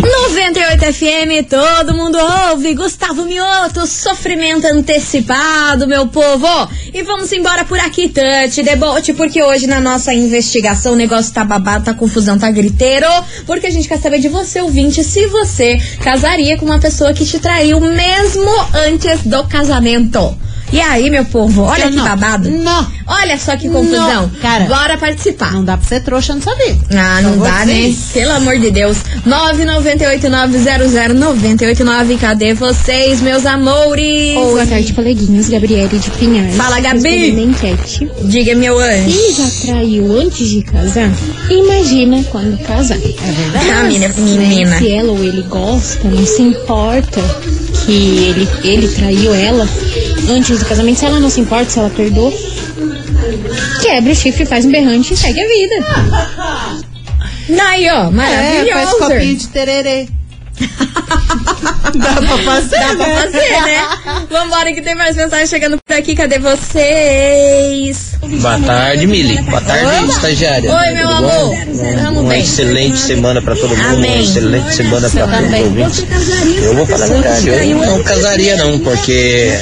98 0.00 0.92
FM, 0.94 1.46
todo 1.50 1.94
mundo 1.94 2.16
ouve. 2.48 2.74
Gustavo 2.74 3.26
Mioto, 3.26 3.86
sofrimento 3.86 4.66
antecipado, 4.66 5.86
meu 5.86 6.06
povo. 6.06 6.46
E 6.94 7.02
vamos 7.02 7.30
embora 7.30 7.62
por 7.66 7.78
aqui, 7.78 8.08
Tante, 8.08 8.62
debote, 8.62 9.12
porque 9.12 9.42
hoje 9.42 9.66
na 9.66 9.80
nossa 9.80 10.14
investigação 10.14 10.94
o 10.94 10.96
negócio 10.96 11.34
tá 11.34 11.44
babado, 11.44 11.84
tá 11.84 11.92
confusão, 11.92 12.38
tá 12.38 12.50
griteiro. 12.50 13.06
Porque 13.44 13.66
a 13.66 13.70
gente 13.70 13.86
quer 13.86 13.98
saber 13.98 14.18
de 14.18 14.28
você, 14.28 14.62
ouvinte, 14.62 15.04
se 15.04 15.26
você 15.26 15.78
casaria 16.02 16.56
com 16.56 16.64
uma 16.64 16.80
pessoa 16.80 17.12
que 17.12 17.26
te 17.26 17.38
traiu 17.38 17.78
mesmo 17.78 18.50
antes 18.72 19.20
do 19.26 19.44
casamento. 19.44 20.41
E 20.72 20.80
aí, 20.80 21.10
meu 21.10 21.24
povo, 21.26 21.62
olha 21.64 21.84
Eu 21.84 21.90
que 21.90 21.96
não. 21.96 22.04
babado. 22.04 22.50
Não. 22.50 22.86
Olha 23.06 23.36
só 23.38 23.54
que 23.56 23.68
confusão. 23.68 24.22
Não, 24.22 24.28
cara. 24.40 24.64
Bora 24.64 24.96
participar. 24.96 25.52
Não 25.52 25.62
dá 25.64 25.76
pra 25.76 25.86
ser 25.86 26.00
trouxa 26.02 26.34
nessa 26.34 26.54
vida. 26.56 26.78
Ah, 26.98 27.20
não 27.20 27.34
vou 27.34 27.46
dá, 27.46 27.66
né? 27.66 27.94
Pelo 28.14 28.32
amor 28.32 28.58
de 28.58 28.70
Deus. 28.70 28.96
998900989. 29.26 32.18
Cadê 32.18 32.54
vocês, 32.54 33.20
meus 33.20 33.44
amores? 33.44 34.32
Boa 34.34 34.64
tarde, 34.66 34.94
coleguinhas. 34.94 35.50
Gabriele 35.50 35.98
de 35.98 36.10
Pinhais. 36.12 36.56
Fala, 36.56 36.80
Gabi. 36.80 37.38
Enquete. 37.42 38.08
Diga, 38.24 38.54
meu 38.54 38.78
anjo. 38.78 39.10
Quem 39.10 39.34
já 39.34 39.50
traiu 39.72 40.10
antes 40.20 40.48
de 40.48 40.62
casar, 40.62 41.10
imagina 41.50 42.24
quando 42.30 42.56
casar. 42.64 42.96
Ah, 43.76 43.82
menina, 43.84 44.08
menina. 44.16 44.78
Se 44.78 44.90
ela 44.90 45.12
ou 45.12 45.22
ele 45.22 45.42
gosta, 45.42 46.08
não 46.08 46.24
se 46.26 46.40
importa 46.42 47.20
que 47.84 47.92
ele, 47.92 48.48
ele 48.64 48.88
traiu 48.88 49.34
ela 49.34 49.68
antes 50.30 50.58
do 50.58 50.64
casamento. 50.66 50.98
Se 50.98 51.06
ela 51.06 51.20
não 51.20 51.30
se 51.30 51.40
importa, 51.40 51.70
se 51.70 51.78
ela 51.78 51.90
perdoa, 51.90 52.32
quebra 53.82 54.12
o 54.12 54.14
chifre, 54.14 54.44
faz 54.46 54.64
um 54.64 54.70
berrante 54.70 55.14
e 55.14 55.16
segue 55.16 55.40
a 55.40 55.48
vida. 55.48 55.74
Aí, 57.62 57.88
ó, 57.90 57.90
É, 57.90 58.02
faz 58.04 58.14
maravilhoso. 58.14 58.98
copinho 58.98 59.36
de 59.36 59.48
tererê. 59.48 60.08
Dá 61.82 62.12
pra 62.14 62.38
fazer, 62.38 62.78
Dá 62.78 62.94
pra 62.96 63.06
né? 63.06 63.14
fazer, 63.22 63.50
né? 63.62 64.26
Vambora 64.30 64.72
que 64.72 64.80
tem 64.82 64.94
mais 64.94 65.16
mensagens 65.16 65.50
chegando 65.50 65.76
por 65.84 65.96
aqui. 65.96 66.14
Cadê 66.14 66.38
vocês? 66.38 68.12
Boa 68.40 68.58
tarde, 68.60 69.06
Mili. 69.06 69.42
Boa 69.42 69.60
tarde, 69.60 70.10
estagiária. 70.10 70.72
Oi, 70.72 70.90
meu 70.92 71.08
Tudo 71.08 71.16
amor. 71.18 71.30
bom? 71.32 72.20
Uma 72.20 72.30
bem. 72.30 72.40
excelente 72.40 72.98
semana 72.98 73.42
pra 73.42 73.54
todo 73.56 73.76
mundo. 73.76 73.94
Amém. 73.94 74.10
Uma 74.12 74.22
excelente 74.22 74.74
semana 74.74 75.10
pra 75.10 75.26
todos 75.26 75.48
os 75.48 75.60
ouvintes. 75.60 76.06
Eu 76.62 76.74
vou 76.76 76.86
falar 76.86 77.04
a 77.04 77.08
verdade, 77.08 77.48
eu 77.48 77.76
não 77.76 78.02
casaria 78.02 78.56
não, 78.56 78.78
porque 78.78 79.58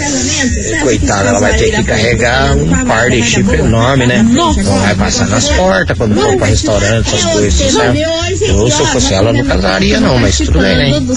coitada, 0.83 1.31
ela 1.31 1.41
vai 1.41 1.57
ter 1.57 1.71
que 1.73 1.83
carregar 1.85 2.55
um 2.55 2.85
par 2.87 3.11
de 3.11 3.23
chifre 3.23 3.59
enorme, 3.61 4.07
né? 4.07 4.23
Não 4.23 4.53
vai 4.53 4.95
passar 4.95 5.27
nas 5.29 5.49
portas 5.51 5.97
quando 5.97 6.15
for 6.15 6.37
pra 6.37 6.47
restaurante, 6.47 7.15
essas 7.15 7.25
coisas, 7.33 7.73
sabe? 7.73 8.03
Eu, 8.03 8.71
se 8.71 8.81
eu 8.81 8.87
fosse 8.87 9.15
ela, 9.15 9.33
não 9.33 9.45
casaria 9.45 9.99
não, 10.01 10.19
mas 10.19 10.37
tudo 10.37 10.61
bem, 10.61 10.77
né? 10.77 11.01
Do 11.01 11.17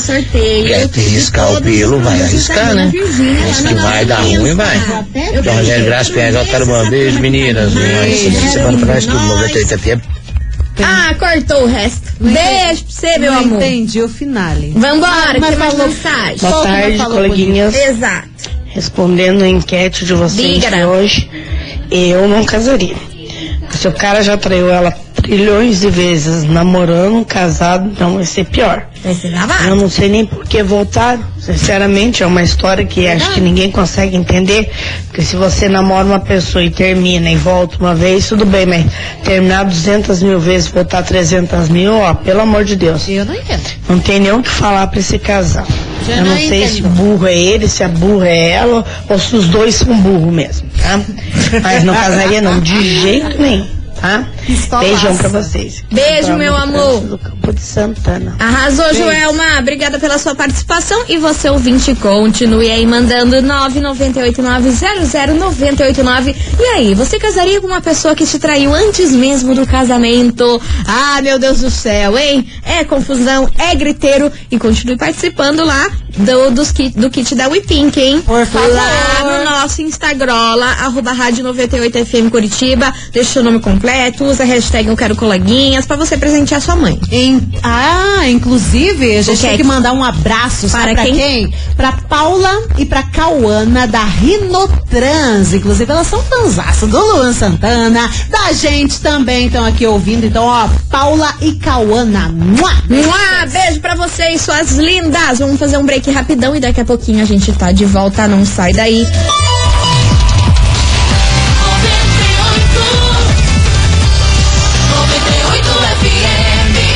sorteio. 0.94 1.10
Quer 1.10 1.10
riscar 1.16 1.52
o 1.54 1.62
pelo, 1.62 2.00
vai 2.00 2.22
arriscar, 2.22 2.74
né? 2.76 2.92
Mas 3.42 3.62
que 3.62 3.74
vai 3.74 4.06
dar 4.06 4.22
ruim, 4.22 4.54
vai. 4.56 4.78
Então, 5.34 5.56
Rogério 5.56 5.86
Graça, 5.86 6.12
quero 6.14 6.72
um 6.72 6.90
beijo, 6.90 7.20
meninas. 7.20 7.74
Semana 8.52 8.78
pra 8.78 8.94
nós 8.96 9.06
tudo. 9.06 9.20
98 9.20 9.80
FM. 9.80 10.02
Ah, 10.84 11.14
cortou 11.20 11.64
o 11.64 11.66
resto. 11.68 12.02
Beijo 12.20 12.84
pra 12.86 12.94
você, 13.12 13.18
meu 13.20 13.32
não 13.32 13.40
amor. 13.42 13.62
entendi 13.62 14.02
o 14.02 14.10
finale. 14.10 14.74
Vambora, 14.76 15.40
Mas 15.40 15.50
que 15.52 15.56
mais 15.58 15.72
falou- 15.74 15.88
mensagem? 15.88 16.38
Boa 16.38 16.52
não 16.52 16.64
tarde, 16.64 16.98
coleguinhas. 16.98 17.76
Exato. 17.76 18.28
Respondendo 18.68 19.44
a 19.44 19.48
enquete 19.48 20.04
de 20.04 20.14
vocês 20.16 20.62
Diga. 20.62 20.76
de 20.76 20.84
hoje, 20.84 21.30
eu 21.92 22.28
não 22.28 22.44
casaria. 22.44 22.96
Se 23.78 23.88
o 23.88 23.92
cara 23.92 24.24
já 24.24 24.38
traiu 24.38 24.70
ela 24.70 24.94
trilhões 25.24 25.80
de 25.80 25.90
vezes, 25.90 26.44
namorando, 26.44 27.26
casado, 27.26 27.92
não 27.98 28.16
vai 28.16 28.26
ser 28.26 28.46
pior. 28.46 28.86
Vai 29.04 29.14
ser 29.14 29.34
Eu 29.66 29.76
não 29.76 29.90
sei 29.90 30.10
nem 30.10 30.26
por 30.26 30.46
que 30.46 30.62
voltar. 30.62 31.18
Sinceramente, 31.40 32.24
é 32.24 32.28
uma 32.28 32.44
história 32.44 32.86
que 32.86 33.08
acho 33.08 33.34
que 33.34 33.42
ninguém 33.42 33.72
consegue 33.72 34.16
entender. 34.16 34.70
Porque 35.08 35.22
se 35.22 35.36
você 35.36 35.68
namora 35.70 36.06
uma 36.06 36.20
pessoa 36.20 36.64
e 36.64 36.70
termina 36.70 37.30
e 37.30 37.36
volta 37.36 37.78
uma 37.80 37.96
vez, 37.96 38.28
tudo 38.28 38.46
bem, 38.46 38.66
mas 38.66 38.86
terminar 39.24 39.64
200 39.66 40.22
mil 40.22 40.40
vezes, 40.40 40.68
voltar 40.68 41.04
300 41.04 41.70
mil, 41.70 41.94
ó, 41.94 42.14
pelo 42.14 42.42
amor 42.42 42.64
de 42.66 42.76
Deus. 42.76 43.08
Eu 43.08 43.26
não 43.26 43.34
entendo. 43.34 43.64
Não 43.90 44.00
tem 44.00 44.20
nem 44.20 44.32
o 44.32 44.42
que 44.42 44.50
falar 44.50 44.88
pra 44.88 45.00
esse 45.00 45.18
casal. 45.18 45.68
Eu 46.08 46.26
não 46.26 46.38
sei 46.38 46.68
se 46.68 46.76
o 46.82 46.88
entendo. 46.88 46.96
burro 46.96 47.28
é 47.28 47.36
ele, 47.36 47.68
se 47.68 47.84
a 47.84 47.88
burra 47.88 48.28
é 48.28 48.50
ela, 48.52 48.86
ou 49.10 49.20
se 49.20 49.36
os 49.36 49.48
dois 49.48 49.76
são 49.76 49.96
burro 50.00 50.32
mesmo, 50.32 50.68
tá? 50.82 51.00
Mas 51.62 51.84
não 51.84 51.94
casaria 51.94 52.42
não, 52.42 52.60
de 52.60 53.02
jeito 53.02 53.42
nenhum, 53.42 53.68
tá? 54.04 54.28
Beijão 54.82 55.16
pra 55.16 55.30
vocês. 55.30 55.82
Beijo, 55.90 56.34
meu 56.34 56.54
amor. 56.54 57.00
Do 57.00 57.18
Campo 57.18 57.54
de 57.54 57.62
Santana. 57.62 58.36
Arrasou, 58.38 58.94
Joelma. 58.94 59.60
Obrigada 59.60 59.98
pela 59.98 60.18
sua 60.18 60.36
participação. 60.36 61.06
E 61.08 61.18
você, 61.18 61.50
ouvinte, 61.50 61.96
continue 61.96 62.70
aí 62.70 62.86
mandando 62.86 63.38
998900989. 63.38 66.36
E 66.60 66.64
aí, 66.64 66.94
você 66.94 67.18
casaria 67.18 67.62
com 67.62 67.68
uma 67.68 67.80
pessoa 67.80 68.14
que 68.14 68.26
te 68.26 68.38
traiu 68.38 68.74
antes 68.74 69.12
mesmo 69.12 69.56
do 69.56 69.66
casamento? 69.66 70.62
Ah, 70.86 71.22
meu 71.22 71.40
Deus 71.40 71.62
do 71.62 71.72
céu, 71.72 72.18
hein? 72.18 72.46
É 72.66 72.84
confusão, 72.84 73.50
é 73.58 73.74
griteiro. 73.74 74.30
E 74.52 74.60
continue 74.60 74.98
participando 74.98 75.64
lá 75.64 75.90
do, 76.18 76.52
dos 76.52 76.72
kit, 76.72 76.98
do 76.98 77.10
kit 77.10 77.34
da 77.36 77.48
WePink, 77.48 78.00
hein? 78.00 78.22
Por 78.26 78.46
favor. 78.46 78.70
Lá 78.74 79.40
no 79.40 79.46
nosso 79.50 79.82
Instagrola, 79.82 80.66
arroba 80.82 81.12
rádio 81.12 81.44
98FM 81.46 82.30
Curitiba. 82.30 82.94
Deixa 83.12 83.30
o 83.30 83.34
seu 83.34 83.44
nome 83.44 83.60
completo, 83.60 84.24
usa 84.26 84.44
a 84.44 84.46
hashtag 84.46 84.88
Eu 84.90 84.96
Quero 84.98 85.16
Coleguinhas 85.16 85.86
pra 85.86 85.96
você 85.96 86.18
presentear 86.18 86.62
sua 86.62 86.76
mãe. 86.76 87.00
Em- 87.12 87.42
ah, 87.64 88.28
inclusive, 88.30 89.18
a 89.18 89.22
gente 89.22 89.42
tem 89.42 89.58
que 89.58 89.64
mandar 89.64 89.94
um 89.94 90.04
abraço 90.04 90.70
Para 90.70 90.94
pra 90.94 91.04
quem? 91.04 91.14
quem? 91.14 91.54
Pra 91.76 91.92
Paula 91.94 92.64
e 92.78 92.86
pra 92.86 93.04
Cauana 93.04 93.88
da 93.88 94.04
Rinotrans. 94.04 95.54
Inclusive, 95.54 95.92
elas 95.92 96.08
são 96.08 96.22
fanzaças 96.24 96.90
do 96.90 96.98
Luan 97.00 97.34
Santana, 97.34 98.10
da 98.30 98.52
gente 98.54 99.00
também 99.02 99.48
estão 99.48 99.66
aqui 99.66 99.86
ouvindo. 99.86 100.26
Então, 100.26 100.46
ó, 100.46 100.68
Paula 100.90 101.34
e 101.42 101.54
Cauana. 101.54 102.30
Mua! 102.30 102.72
Mua, 102.90 103.46
beijo 103.52 103.80
pra 103.82 103.96
vocês, 103.96 104.42
suas 104.42 104.72
lindas. 104.74 105.40
Vamos 105.40 105.60
fazer 105.60 105.78
um 105.78 105.84
break 105.86 106.03
rapidão 106.12 106.56
e 106.56 106.60
daqui 106.60 106.82
a 106.82 106.86
pouquinho 106.86 107.22
a 107.22 107.26
gente 107.26 107.52
tá 107.54 107.72
de 107.72 107.86
volta. 107.86 108.28
Não 108.28 108.46
sai 108.46 108.74
daí. 108.74 109.06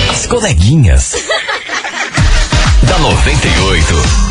As 0.09 0.25
coleguinhas. 0.27 1.13
da 2.83 2.99
98. 2.99 4.26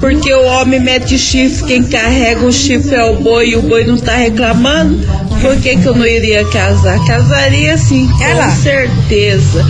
Porque 0.00 0.32
o 0.34 0.44
homem 0.44 0.80
mete 0.80 1.16
chifre, 1.16 1.64
quem 1.66 1.84
carrega 1.84 2.44
o 2.44 2.52
chifre 2.52 2.96
é 2.96 3.04
o 3.04 3.14
boi 3.20 3.50
e 3.50 3.56
o 3.56 3.62
boi 3.62 3.84
não 3.84 3.96
tá 3.96 4.16
reclamando. 4.16 4.98
Por 5.40 5.56
que, 5.60 5.76
que 5.76 5.86
eu 5.86 5.94
não 5.94 6.04
iria 6.04 6.44
casar? 6.46 6.98
Casaria 7.06 7.78
sim, 7.78 8.08
com 8.08 8.24
Ela. 8.24 8.50
certeza. 8.50 9.64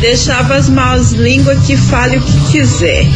Deixava 0.00 0.56
as 0.56 0.68
más 0.68 1.12
línguas 1.12 1.64
que 1.64 1.78
fale 1.78 2.18
o 2.18 2.20
que 2.20 2.52
quiser. 2.52 3.06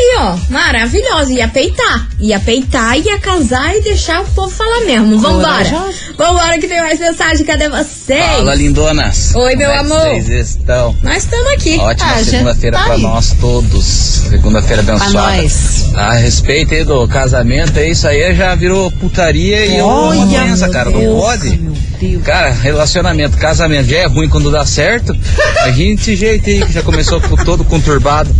Aí, 0.00 0.16
ó, 0.18 0.36
maravilhosa. 0.50 1.30
Ia 1.32 1.46
peitar. 1.48 2.08
Ia 2.18 2.40
peitar, 2.40 2.96
ia 2.98 3.18
casar 3.18 3.76
e 3.76 3.82
deixar 3.82 4.22
o 4.22 4.24
povo 4.26 4.48
falar 4.50 4.80
mesmo. 4.86 5.18
Vambora. 5.18 5.70
Vambora 6.16 6.58
que 6.58 6.66
tem 6.66 6.80
mais 6.80 6.98
mensagem. 6.98 7.44
Cadê 7.44 7.68
vocês? 7.68 8.24
Fala, 8.36 8.54
lindonas. 8.54 9.34
Oi, 9.34 9.56
meu 9.56 9.68
Como 9.70 9.94
é 9.94 9.98
amor. 10.06 10.22
Vocês 10.22 10.50
estão? 10.56 10.96
Nós 11.02 11.24
estamos 11.24 11.52
aqui. 11.52 11.76
Ótima 11.78 12.12
Ah, 12.12 12.24
segunda-feira 12.24 12.78
tá 12.78 12.84
pra 12.84 12.94
aí. 12.94 13.02
nós 13.02 13.32
todos. 13.38 13.84
Segunda-feira 13.84 14.80
abençoada. 14.82 15.12
nós. 15.12 15.90
A 15.94 16.12
respeito 16.14 16.74
aí 16.74 16.82
do 16.84 17.06
casamento, 17.06 17.78
é 17.78 17.90
isso 17.90 18.06
aí 18.08 18.34
já 18.34 18.54
virou 18.54 18.90
putaria 18.92 19.66
e 19.66 19.76
é 19.76 19.84
uma 19.84 20.24
doença, 20.26 20.68
cara. 20.70 20.90
Deus, 20.90 21.04
não 21.04 21.20
pode. 21.20 21.48
meu 21.58 21.72
Deus. 22.00 22.22
Cara, 22.22 22.50
relacionamento, 22.52 23.36
casamento 23.36 23.88
já 23.90 23.98
é 23.98 24.06
ruim 24.06 24.28
quando 24.30 24.50
dá 24.50 24.64
certo. 24.64 25.14
A 25.62 25.70
gente 25.72 26.16
jeito 26.16 26.48
aí, 26.48 26.64
que 26.64 26.72
já 26.72 26.82
começou 26.82 27.20
com- 27.20 27.36
todo 27.36 27.64
conturbado. 27.64 28.34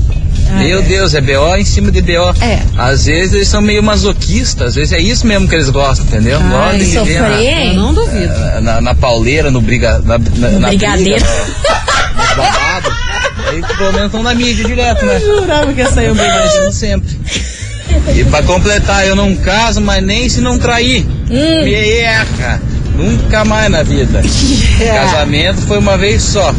Meu 0.59 0.83
Deus, 0.83 1.15
é 1.15 1.21
BO 1.21 1.57
em 1.57 1.65
cima 1.65 1.91
de 1.91 2.01
BO. 2.03 2.35
É. 2.43 2.61
Às 2.77 3.07
vezes 3.07 3.35
eles 3.35 3.49
são 3.49 3.61
meio 3.61 3.83
masoquistas, 3.83 4.69
às 4.71 4.75
vezes 4.75 4.93
é 4.93 4.99
isso 5.01 5.27
mesmo 5.27 5.47
que 5.49 5.55
eles 5.55 5.71
gostam, 5.71 6.07
entendeu? 6.07 6.39
Ai, 6.43 6.79
Gostam 6.79 7.05
de 7.05 7.15
na-. 7.19 7.43
Eu 7.43 7.75
não 7.75 7.95
duvido. 7.95 8.39
na, 8.39 8.61
na, 8.61 8.81
na 8.81 8.95
pauleira, 8.95 9.51
no 9.51 9.61
briga, 9.61 9.99
na, 10.05 10.19
na, 10.19 10.49
na 10.59 10.69
brigadeiro. 10.69 11.25
briga, 11.25 11.27
no- 11.27 12.25
nos 12.25 12.37
babados. 12.37 12.93
Aí 13.49 13.63
pelo 13.77 13.93
menos 13.93 14.07
estão 14.07 14.23
na 14.23 14.35
mídia 14.35 14.65
direto, 14.65 15.05
né? 15.05 15.21
Jurava 15.21 15.73
que 15.73 15.81
ia 15.81 15.91
sair 15.91 16.11
um 16.11 16.15
bem 16.15 16.29
mais. 16.29 16.53
Imagino 16.53 16.73
sempre. 16.73 17.21
E 18.17 18.25
pra 18.25 18.43
completar, 18.45 19.07
eu 19.07 19.17
não 19.17 19.35
caso, 19.37 19.81
mas 19.81 20.03
nem 20.05 20.29
se 20.29 20.41
não 20.41 20.59
trair. 20.59 21.05
Hum. 21.31 21.65
Nunca 22.97 23.45
mais 23.45 23.71
na 23.71 23.83
vida. 23.83 24.21
Casamento 24.79 25.63
foi 25.63 25.79
uma 25.79 25.97
vez 25.97 26.23
só. 26.23 26.55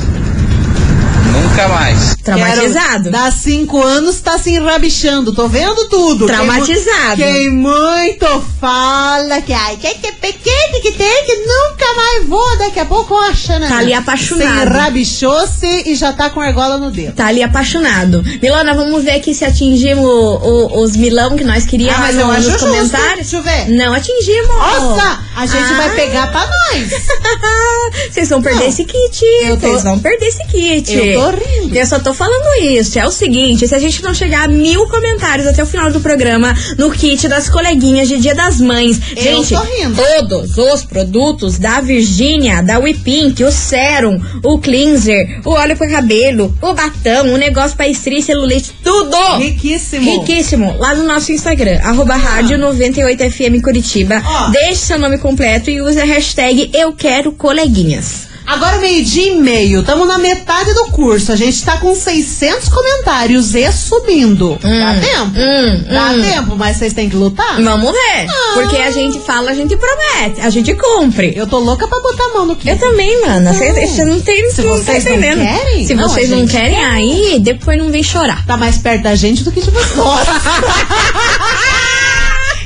Nunca 1.63 1.79
mais. 1.79 2.15
Traumatizado. 2.23 3.03
Quero- 3.03 3.11
Dá 3.11 3.31
cinco 3.31 3.81
anos, 3.81 4.19
tá 4.21 4.37
se 4.37 4.51
enrabichando. 4.51 5.33
Tô 5.33 5.47
vendo 5.47 5.87
tudo. 5.89 6.25
Traumatizado. 6.27 7.15
Quem, 7.17 7.33
quem 7.33 7.49
muito 7.51 8.25
fala 8.59 9.41
que 9.41 9.53
ai, 9.53 9.77
que 9.77 9.89
que 9.95 10.11
pequeno 10.13 10.81
que 10.81 10.91
tem, 10.91 11.25
que 11.25 11.35
nunca 11.35 11.93
mais 11.95 12.27
vou. 12.27 12.57
Daqui 12.57 12.79
a 12.79 12.85
pouco 12.85 13.15
achando. 13.17 13.67
Tá 13.67 13.77
ali 13.77 13.93
apaixonado. 13.93 14.47
Se 14.47 14.65
enrabichou-se 14.65 15.83
e 15.89 15.95
já 15.95 16.13
tá 16.13 16.29
com 16.29 16.39
argola 16.39 16.77
no 16.77 16.91
dedo. 16.91 17.13
Tá 17.15 17.27
ali 17.27 17.41
apaixonado. 17.43 18.23
Milona, 18.41 18.73
vamos 18.73 19.03
ver 19.03 19.11
aqui 19.11 19.33
se 19.33 19.43
atingimos 19.45 20.03
o- 20.05 20.37
o- 20.37 20.83
os 20.83 20.95
milão 20.95 21.35
que 21.35 21.43
nós 21.43 21.65
queríamos 21.65 21.97
Ah, 21.99 22.01
mas 22.01 22.15
eu 22.17 22.25
no- 22.27 22.31
acho 22.33 22.41
nos 22.49 22.51
justo. 22.61 22.67
comentários. 22.67 23.29
Deixa 23.31 23.37
eu 23.37 23.41
ver. 23.43 23.69
Não 23.69 23.93
atingimos. 23.93 24.47
Nossa, 24.55 25.19
a 25.35 25.45
gente 25.45 25.73
Ah. 25.73 25.77
vai 25.77 25.89
pegar 25.95 26.31
pra 26.31 26.45
nós. 26.47 26.91
Vocês 28.11 28.29
vão 28.29 28.41
perder 28.41 28.61
Não. 28.61 28.67
esse 28.69 28.83
kit. 28.85 29.25
Eu 29.43 29.57
tô- 29.57 29.67
Vocês 29.67 29.83
vão 29.83 29.99
perder 29.99 30.25
esse 30.27 30.45
kit. 30.47 30.91
Eu 30.93 31.21
tô 31.21 31.29
rindo. 31.31 31.50
Eu 31.73 31.85
só 31.85 31.99
tô 31.99 32.13
falando 32.13 32.63
isso. 32.63 32.99
É 32.99 33.05
o 33.05 33.11
seguinte: 33.11 33.67
se 33.67 33.73
a 33.73 33.79
gente 33.79 34.03
não 34.03 34.13
chegar 34.13 34.43
a 34.43 34.47
mil 34.47 34.87
comentários 34.87 35.47
até 35.47 35.63
o 35.63 35.65
final 35.65 35.91
do 35.91 35.99
programa 36.01 36.55
no 36.77 36.91
kit 36.91 37.27
das 37.27 37.49
coleguinhas 37.49 38.07
de 38.07 38.17
Dia 38.17 38.35
das 38.35 38.59
Mães, 38.59 38.99
Eu 39.15 39.43
gente, 39.43 39.55
todos 39.95 40.57
os 40.57 40.83
produtos 40.83 41.57
da 41.57 41.81
Virgínia, 41.81 42.61
da 42.61 42.79
WePink, 42.79 43.43
o 43.43 43.51
sérum, 43.51 44.19
o 44.43 44.59
cleanser, 44.59 45.41
o 45.45 45.51
óleo 45.51 45.77
para 45.77 45.89
cabelo, 45.89 46.55
o 46.61 46.73
batom, 46.73 47.33
o 47.33 47.37
negócio 47.37 47.75
pra 47.75 47.87
estria, 47.87 48.21
celulite, 48.21 48.73
tudo! 48.83 49.17
Riquíssimo. 49.37 50.19
Riquíssimo. 50.19 50.77
Lá 50.77 50.93
no 50.95 51.03
nosso 51.03 51.31
Instagram, 51.31 51.79
arroba 51.83 52.15
rádio 52.15 52.57
98FM 52.57 53.61
Curitiba. 53.61 54.21
Ó. 54.25 54.49
Deixe 54.49 54.75
seu 54.75 54.99
nome 54.99 55.17
completo 55.17 55.69
e 55.69 55.81
use 55.81 55.99
a 55.99 56.05
hashtag 56.05 56.69
Eu 56.73 56.93
Quero 56.93 57.31
Coleguinhas. 57.31 58.30
Agora 58.45 58.79
meio-dia 58.79 59.31
e 59.33 59.35
meio, 59.39 59.79
estamos 59.81 60.07
na 60.07 60.17
metade 60.17 60.73
do 60.73 60.85
curso. 60.87 61.31
A 61.31 61.35
gente 61.35 61.63
tá 61.63 61.77
com 61.77 61.95
600 61.95 62.67
comentários 62.69 63.55
e 63.55 63.71
subindo. 63.71 64.57
Dá 64.61 64.99
tempo? 64.99 65.31
hum, 65.37 65.83
Dá 65.89 66.11
hum. 66.11 66.21
tempo, 66.21 66.55
mas 66.57 66.77
vocês 66.77 66.93
têm 66.93 67.09
que 67.09 67.15
lutar? 67.15 67.61
Vamos 67.61 67.91
ver. 67.91 68.25
Ah. 68.29 68.51
Porque 68.55 68.75
a 68.77 68.91
gente 68.91 69.19
fala, 69.19 69.51
a 69.51 69.53
gente 69.53 69.75
promete, 69.77 70.41
a 70.41 70.49
gente 70.49 70.73
cumpre. 70.73 71.33
Eu 71.35 71.47
tô 71.47 71.59
louca 71.59 71.87
pra 71.87 71.99
botar 72.01 72.25
a 72.25 72.29
mão 72.33 72.45
no 72.45 72.53
Eu 72.53 72.57
quê? 72.57 72.75
também, 72.75 73.21
mana. 73.21 73.53
Não. 73.53 73.53
Você 73.53 74.03
não 74.05 74.19
tem 74.19 74.49
Se 74.51 74.61
não 74.63 74.71
tá 74.71 74.83
vocês 74.83 75.05
não 75.05 75.11
entendendo. 75.13 75.41
querem? 75.41 75.87
Se 75.87 75.93
Não, 75.93 76.09
vocês 76.09 76.29
não 76.29 76.45
querem, 76.47 76.75
quer. 76.75 76.85
aí 76.85 77.39
depois 77.39 77.77
não 77.77 77.89
vem 77.89 78.03
chorar. 78.03 78.45
Tá 78.45 78.57
mais 78.57 78.77
perto 78.77 79.03
da 79.03 79.15
gente 79.15 79.43
do 79.43 79.51
que 79.51 79.61
de 79.61 79.69
vocês. 79.71 79.91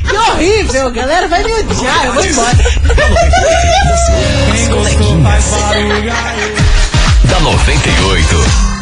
que 0.06 0.18
horrível, 0.18 0.92
galera. 0.92 1.28
Vai 1.28 1.44
me 1.44 1.54
odiar, 1.54 2.06
eu 2.06 2.14
vou 2.14 2.26
embora. 2.26 2.58
As 4.54 4.68
coleguinhas. 4.68 5.46
Da 7.26 7.40
98. 7.40 8.75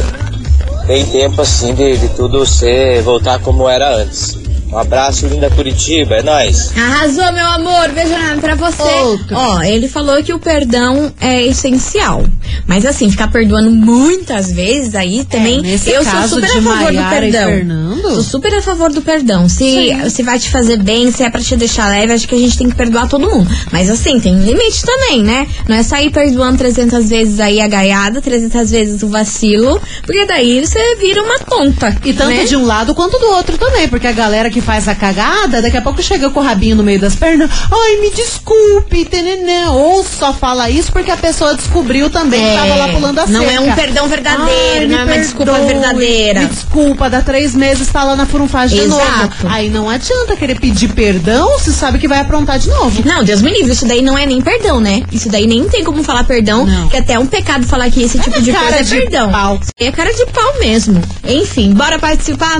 tem 0.86 1.04
tempo 1.06 1.42
assim 1.42 1.74
de, 1.74 1.98
de 1.98 2.08
tudo 2.10 2.44
ser 2.46 3.02
voltar 3.02 3.38
como 3.40 3.68
era 3.68 3.94
antes. 3.94 4.36
Um 4.70 4.78
abraço, 4.78 5.26
linda 5.26 5.48
Curitiba, 5.50 6.16
é 6.16 6.22
nóis. 6.22 6.72
Arrasou, 6.76 7.32
meu 7.32 7.46
amor. 7.46 7.88
Beijo 7.90 8.14
pra 8.40 8.54
você. 8.54 8.82
Outro. 8.82 9.36
Ó, 9.36 9.62
ele 9.62 9.88
falou 9.88 10.22
que 10.22 10.32
o 10.32 10.38
perdão 10.38 11.12
é 11.20 11.42
essencial. 11.46 12.24
Mas 12.66 12.84
assim, 12.84 13.10
ficar 13.10 13.28
perdoando 13.28 13.70
muitas 13.70 14.50
vezes 14.52 14.94
aí 14.94 15.24
também. 15.24 15.62
É, 15.64 15.74
eu 15.74 16.04
sou 16.04 16.28
super 16.28 16.44
a 16.44 16.62
favor 16.62 16.92
do 16.92 16.94
Maiara 16.94 17.20
perdão. 17.20 17.48
Fernando? 17.48 18.14
Sou 18.14 18.22
super 18.22 18.54
a 18.54 18.62
favor 18.62 18.92
do 18.92 19.02
perdão. 19.02 19.48
Se, 19.48 20.10
se 20.10 20.22
vai 20.22 20.38
te 20.38 20.50
fazer 20.50 20.82
bem, 20.82 21.10
se 21.12 21.22
é 21.22 21.30
pra 21.30 21.40
te 21.40 21.56
deixar 21.56 21.88
leve, 21.88 22.12
acho 22.12 22.26
que 22.26 22.34
a 22.34 22.38
gente 22.38 22.58
tem 22.58 22.68
que 22.68 22.74
perdoar 22.74 23.08
todo 23.08 23.28
mundo. 23.28 23.48
Mas 23.70 23.88
assim, 23.88 24.18
tem 24.18 24.34
limite 24.40 24.82
também, 24.84 25.22
né? 25.22 25.46
Não 25.68 25.76
é 25.76 25.82
sair 25.82 26.10
perdoando 26.10 26.58
300 26.58 27.08
vezes 27.08 27.40
aí 27.40 27.60
a 27.60 27.68
gaiada, 27.68 28.20
300 28.20 28.70
vezes 28.70 29.02
o 29.02 29.08
vacilo, 29.08 29.80
porque 30.04 30.24
daí 30.24 30.64
você 30.64 30.96
vira 30.96 31.22
uma 31.22 31.38
tonta. 31.38 31.96
E 32.04 32.12
tanto 32.12 32.30
né? 32.30 32.44
de 32.44 32.56
um 32.56 32.66
lado 32.66 32.94
quanto 32.94 33.18
do 33.18 33.26
outro 33.26 33.56
também, 33.56 33.88
porque 33.88 34.06
a 34.06 34.12
galera 34.12 34.50
que 34.50 34.55
faz 34.60 34.88
a 34.88 34.94
cagada, 34.94 35.60
daqui 35.62 35.76
a 35.76 35.82
pouco 35.82 36.02
chega 36.02 36.30
com 36.30 36.40
o 36.40 36.42
rabinho 36.42 36.76
no 36.76 36.82
meio 36.82 37.00
das 37.00 37.14
pernas, 37.14 37.50
ai, 37.70 37.96
me 38.00 38.10
desculpe, 38.10 39.04
tenenã. 39.04 39.70
Ou 39.72 40.04
só 40.04 40.32
fala 40.32 40.68
isso 40.70 40.92
porque 40.92 41.10
a 41.10 41.16
pessoa 41.16 41.54
descobriu 41.54 42.08
também 42.10 42.40
que 42.40 42.54
tava 42.56 42.74
lá 42.74 42.88
pulando 42.88 43.18
a 43.20 43.26
Não 43.26 43.40
cerca. 43.40 43.54
é 43.54 43.60
um 43.60 43.72
perdão 43.74 44.08
verdadeiro, 44.08 44.50
Ai, 44.80 44.86
não 44.86 44.98
é 44.98 45.04
uma 45.04 45.18
desculpa 45.18 45.52
perdoe, 45.52 45.68
verdadeira. 45.72 46.40
Me 46.40 46.46
desculpa, 46.46 47.10
dá 47.10 47.20
três 47.22 47.54
meses, 47.54 47.88
tá 47.88 48.04
lá 48.04 48.16
na 48.16 48.26
furunfagem 48.26 48.80
de 48.80 48.86
novo. 48.86 49.02
Exato. 49.02 49.46
Aí 49.48 49.68
não 49.70 49.88
adianta 49.88 50.36
querer 50.36 50.58
pedir 50.60 50.88
perdão 50.92 51.58
se 51.58 51.72
sabe 51.72 51.98
que 51.98 52.08
vai 52.08 52.20
aprontar 52.20 52.58
de 52.58 52.68
novo. 52.68 53.02
Não, 53.04 53.24
Deus 53.24 53.42
me 53.42 53.50
livre, 53.50 53.72
isso 53.72 53.86
daí 53.86 54.02
não 54.02 54.16
é 54.16 54.26
nem 54.26 54.40
perdão, 54.40 54.80
né? 54.80 55.02
Isso 55.12 55.28
daí 55.28 55.46
nem 55.46 55.68
tem 55.68 55.84
como 55.84 56.02
falar 56.02 56.24
perdão, 56.24 56.64
Não. 56.66 56.88
que 56.88 56.96
até 56.96 57.14
é 57.14 57.18
um 57.18 57.26
pecado 57.26 57.66
falar 57.66 57.90
que 57.90 58.02
esse 58.02 58.18
tipo 58.18 58.40
de 58.40 58.52
cara 58.52 58.64
coisa 58.64 58.80
é 58.80 58.82
de 58.82 58.96
perdão. 58.96 59.30
pau. 59.30 59.60
É 59.78 59.90
cara 59.92 60.12
de 60.12 60.26
pau 60.26 60.58
mesmo. 60.58 61.00
Enfim, 61.26 61.72
bora 61.72 61.98
participar, 61.98 62.58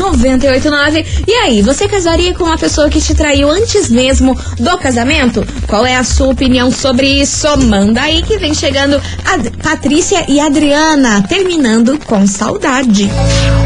998900989. 0.00 1.24
E 1.26 1.32
aí, 1.32 1.62
você 1.62 1.86
casaria 1.86 2.34
com 2.34 2.44
uma 2.44 2.58
pessoa 2.58 2.88
que 2.88 3.00
te 3.00 3.14
traiu 3.14 3.50
antes 3.50 3.90
mesmo 3.90 4.38
do 4.58 4.78
casamento? 4.78 5.46
Qual 5.66 5.84
é 5.84 5.96
a 5.96 6.04
sua 6.04 6.28
opinião 6.28 6.70
sobre 6.70 7.06
isso? 7.06 7.46
Manda 7.58 8.02
aí 8.02 8.22
que 8.22 8.38
vem 8.38 8.54
chegando 8.54 9.00
a 9.24 9.62
Patrícia 9.62 10.24
e 10.28 10.40
Adriana, 10.40 11.22
terminando 11.28 11.98
com 11.98 12.26
saudade. 12.26 13.10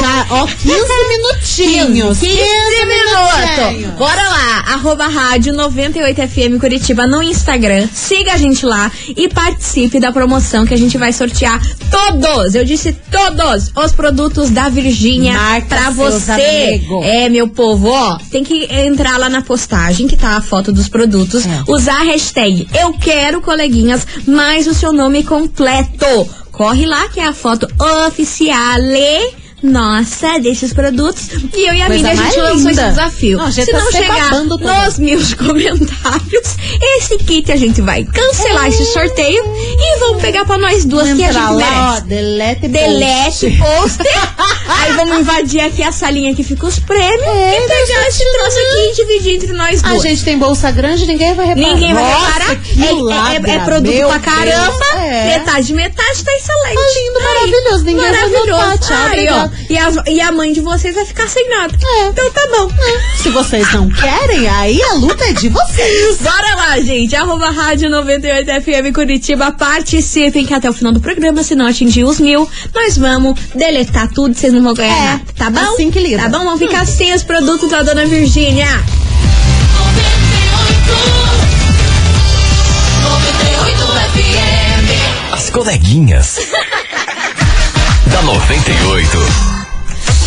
Tá, 0.00 0.26
ó, 0.30 0.46
15 0.46 0.62
minutinhos. 1.08 2.18
15 2.20 2.28
minutos. 2.86 3.98
Bora 3.98 4.22
lá, 4.28 4.64
arroba 4.74 5.08
rádio 5.08 5.52
98FM 5.54 6.60
Curitiba 6.60 7.04
no 7.04 7.20
Instagram. 7.20 7.88
Siga 7.92 8.34
a 8.34 8.36
gente 8.36 8.64
lá 8.64 8.92
e 9.16 9.28
participe 9.28 9.98
da 9.98 10.12
promoção 10.12 10.64
que 10.64 10.72
a 10.72 10.76
gente 10.76 10.96
vai 10.96 11.12
sortear 11.12 11.60
todos, 11.90 12.54
eu 12.54 12.64
disse 12.64 12.92
todos, 13.10 13.72
os 13.74 13.92
produtos 13.92 14.50
da 14.50 14.68
Virgínia 14.68 15.34
pra 15.68 15.90
você. 15.90 16.30
amigos. 16.32 17.04
É, 17.04 17.28
meu 17.28 17.48
povo, 17.48 17.88
ó, 17.90 18.18
tem 18.30 18.44
que 18.44 18.68
entrar 18.72 19.18
lá 19.18 19.28
na 19.28 19.42
postagem 19.42 20.06
que 20.06 20.16
tá 20.16 20.36
a 20.36 20.40
foto 20.40 20.70
dos 20.70 20.88
produtos, 20.88 21.44
É. 21.44 21.62
usar 21.66 22.02
a 22.02 22.04
hashtag 22.04 22.68
eu 22.80 22.92
quero 22.94 23.40
coleguinhas, 23.40 24.06
mais 24.26 24.66
o 24.66 24.74
seu 24.74 24.92
nome 24.92 25.22
completo. 25.24 26.06
Corre 26.52 26.86
lá 26.86 27.08
que 27.08 27.20
é 27.20 27.24
a 27.26 27.32
foto 27.32 27.68
oficiale. 28.06 29.36
Nossa, 29.60 30.38
desses 30.38 30.72
produtos. 30.72 31.30
E 31.52 31.68
eu 31.68 31.74
e 31.74 31.82
a 31.82 31.86
Coisa 31.86 32.08
amiga, 32.10 32.22
a 32.22 32.26
gente 32.26 32.40
lançou 32.40 32.70
esse 32.70 32.80
desafio. 32.84 33.38
Não, 33.38 33.50
Se 33.50 33.66
tá 33.66 33.78
não 33.78 33.90
chegar 33.90 34.30
nos 34.44 34.98
mil 34.98 35.18
comentários, 35.36 36.56
esse 36.96 37.18
kit 37.18 37.50
a 37.50 37.56
gente 37.56 37.80
vai 37.80 38.04
cancelar 38.04 38.68
esse 38.68 38.84
sorteio 38.92 39.42
e 39.44 39.98
vamos 39.98 40.22
pegar 40.22 40.44
pra 40.44 40.58
nós 40.58 40.84
duas 40.84 41.12
que 41.12 41.24
a 41.24 41.28
Entra 41.28 41.40
gente 41.40 41.54
lá, 41.54 41.98
ó, 41.98 42.06
merece. 42.06 42.06
delete, 42.06 42.68
Delete 42.68 43.58
poster. 43.58 44.06
Aí 44.68 44.92
vamos 44.92 45.18
invadir 45.20 45.60
aqui 45.60 45.82
a 45.82 45.90
salinha 45.90 46.34
que 46.34 46.42
fica 46.44 46.66
os 46.66 46.78
prêmios 46.78 47.20
e 47.22 47.68
pegar 47.68 48.08
esse 48.08 48.24
troço 48.32 48.58
aqui 48.58 48.90
e 48.90 48.94
dividir 48.94 49.34
entre 49.36 49.52
nós 49.54 49.82
A 49.82 49.88
duas. 49.90 50.02
gente 50.02 50.24
tem 50.24 50.38
bolsa 50.38 50.70
grande, 50.70 51.06
ninguém 51.06 51.34
vai 51.34 51.46
reparar. 51.46 51.68
Ninguém 51.74 51.94
vai 51.94 52.02
Nossa, 52.02 52.26
reparar. 52.26 52.56
que 52.56 52.82
É, 52.82 52.86
é- 52.86 53.52
é- 53.52 53.56
é 53.56 53.64
produto 53.64 53.94
meu 53.94 54.08
pra 54.08 54.18
caramba. 54.20 54.84
É. 54.98 55.38
Metade, 55.38 55.72
metade 55.72 56.24
tá 56.24 56.32
excelente. 56.32 56.74
Tá 56.74 57.00
lindo, 57.00 57.20
maravilhoso. 57.24 57.84
Ninguém 57.84 58.02
vai 58.02 58.12
Maravilhoso. 58.12 58.46
notar. 58.50 58.78
Tchau, 58.78 58.96
Aí, 58.96 59.04
ó, 59.04 59.06
obrigada. 59.44 59.52
e, 59.70 59.78
a, 59.78 59.92
e 60.12 60.20
a 60.20 60.32
mãe 60.32 60.52
de 60.52 60.60
vocês 60.60 60.94
vai 60.94 61.04
ficar 61.06 61.28
sem 61.28 61.48
nada. 61.48 61.74
É. 61.82 62.06
Então 62.08 62.30
tá 62.30 62.42
bom. 62.50 62.70
Se 63.16 63.30
vocês 63.30 63.72
não 63.72 63.88
querem, 63.88 64.48
aí 64.48 64.82
a 64.82 64.92
luta 64.94 65.24
é 65.24 65.32
de 65.32 65.48
vocês. 65.48 66.16
Bora 66.18 66.54
lá, 66.56 66.80
gente. 66.80 67.16
Arroba 67.16 67.50
Rádio 67.50 67.88
98 67.90 68.50
FM 68.62 68.92
Curitiba. 68.94 69.50
Participem 69.52 70.44
que 70.46 70.52
até 70.54 70.68
o 70.68 70.72
final 70.72 70.92
do 70.92 71.00
programa, 71.00 71.42
se 71.42 71.54
não 71.54 71.66
atingir 71.66 72.04
os 72.04 72.20
mil, 72.20 72.48
nós 72.74 72.96
vamos 72.98 73.38
deletar 73.54 74.08
tudo, 74.12 74.34
vocês 74.34 74.52
não 74.52 74.57
vão 74.62 74.74
ganhar 74.74 74.94
É, 74.94 75.08
nada. 75.10 75.24
Tá 75.36 75.50
bom? 75.50 75.72
assim 75.74 75.90
que 75.90 76.00
lida. 76.00 76.22
Tá 76.22 76.28
bom? 76.28 76.44
Vamos 76.44 76.58
ficar 76.58 76.86
sem 76.86 77.12
os 77.14 77.22
produtos 77.22 77.70
da 77.70 77.82
Dona 77.82 78.06
Virgínia. 78.06 78.66
As 85.32 85.50
coleguinhas. 85.50 86.38
da 88.10 88.22
98. 88.22 89.18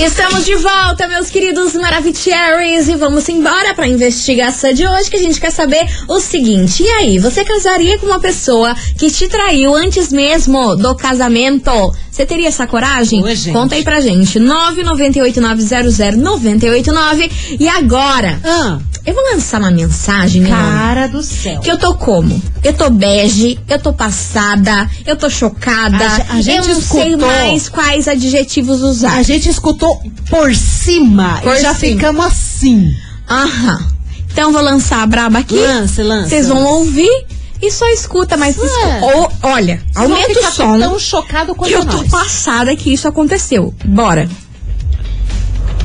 Estamos 0.04 0.46
de 0.46 0.56
volta, 0.56 1.08
meus 1.08 1.30
queridos 1.30 1.76
Maravicheries, 1.76 2.88
e 2.88 2.96
vamos 2.96 3.30
embora 3.30 3.76
pra 3.76 3.88
investigação 3.88 4.74
de 4.74 4.88
hoje, 4.88 5.10
que 5.12 5.16
a 5.18 5.22
gente 5.22 5.40
quer 5.40 5.52
saber 5.52 5.86
o 6.08 6.20
seguinte. 6.20 6.82
E 6.84 6.88
aí, 6.90 7.20
você 7.20 7.44
casaria 7.46 8.00
com 8.00 8.08
uma 8.08 8.20
pessoa 8.20 8.76
que 8.98 9.12
te 9.12 9.28
traiu 9.28 9.76
antes 9.76 10.12
mesmo 10.12 10.76
do 10.76 10.96
casamento? 10.96 11.70
Você 12.12 12.26
teria 12.26 12.48
essa 12.48 12.66
coragem? 12.68 13.24
Oi, 13.24 13.36
gente. 13.36 13.54
Conta 13.54 13.76
aí 13.76 13.84
pra 13.84 14.02
gente. 14.02 14.40
998900989. 14.40 17.32
E 17.60 17.68
agora, 17.70 18.40
Ah, 18.44 18.80
eu 19.06 19.14
vou 19.14 19.24
lançar 19.34 19.60
uma 19.62 19.70
mensagem, 19.72 20.44
cara 20.44 21.08
do 21.08 21.22
céu. 21.24 21.60
que 21.62 21.72
eu 21.72 21.78
tô 21.78 21.94
como? 21.96 22.42
Eu 22.64 22.74
tô 22.74 22.90
bege, 22.92 23.58
eu 23.68 23.80
tô 23.80 23.92
passada, 23.94 24.88
eu 25.06 25.16
tô 25.16 25.28
chocada. 25.30 26.04
A 26.30 26.34
a 26.36 26.42
gente 26.42 26.70
eu 26.70 26.76
não 26.76 26.82
sei 26.82 27.08
escutou. 27.08 27.28
mais 27.28 27.68
quais 27.70 28.08
adjetivos 28.08 28.82
usar. 28.82 29.18
A 29.18 29.24
gente 29.24 29.50
escutou 29.50 29.91
por 30.30 30.54
cima 30.56 31.40
Por 31.42 31.56
e 31.56 31.62
já 31.62 31.74
cima. 31.74 31.94
ficamos 31.96 32.26
assim. 32.26 32.92
Aham. 33.30 33.88
Então 34.32 34.52
vou 34.52 34.62
lançar 34.62 35.04
a 35.04 35.06
braba 35.06 35.40
aqui. 35.40 35.56
Lance, 35.56 36.02
lance. 36.02 36.30
Vocês 36.30 36.48
vão 36.48 36.64
ouvir 36.64 37.26
e 37.62 37.70
só 37.72 37.88
escuta, 37.90 38.38
mas 38.38 38.58
É. 38.58 38.66
escu- 38.66 39.06
Ô, 39.06 39.30
olha, 39.44 39.82
Vocês 39.94 39.98
aumenta 40.12 40.40
o 40.40 40.52
som 40.52 40.80
tão 40.80 41.00
chocado 41.00 41.54
quanto 41.56 41.70
que 41.70 41.76
eu 41.78 41.86
tô 41.86 41.98
nós. 41.98 42.08
passada 42.10 42.76
que 42.76 42.94
isso 42.94 43.08
aconteceu. 43.08 43.74
Bora. 43.86 44.28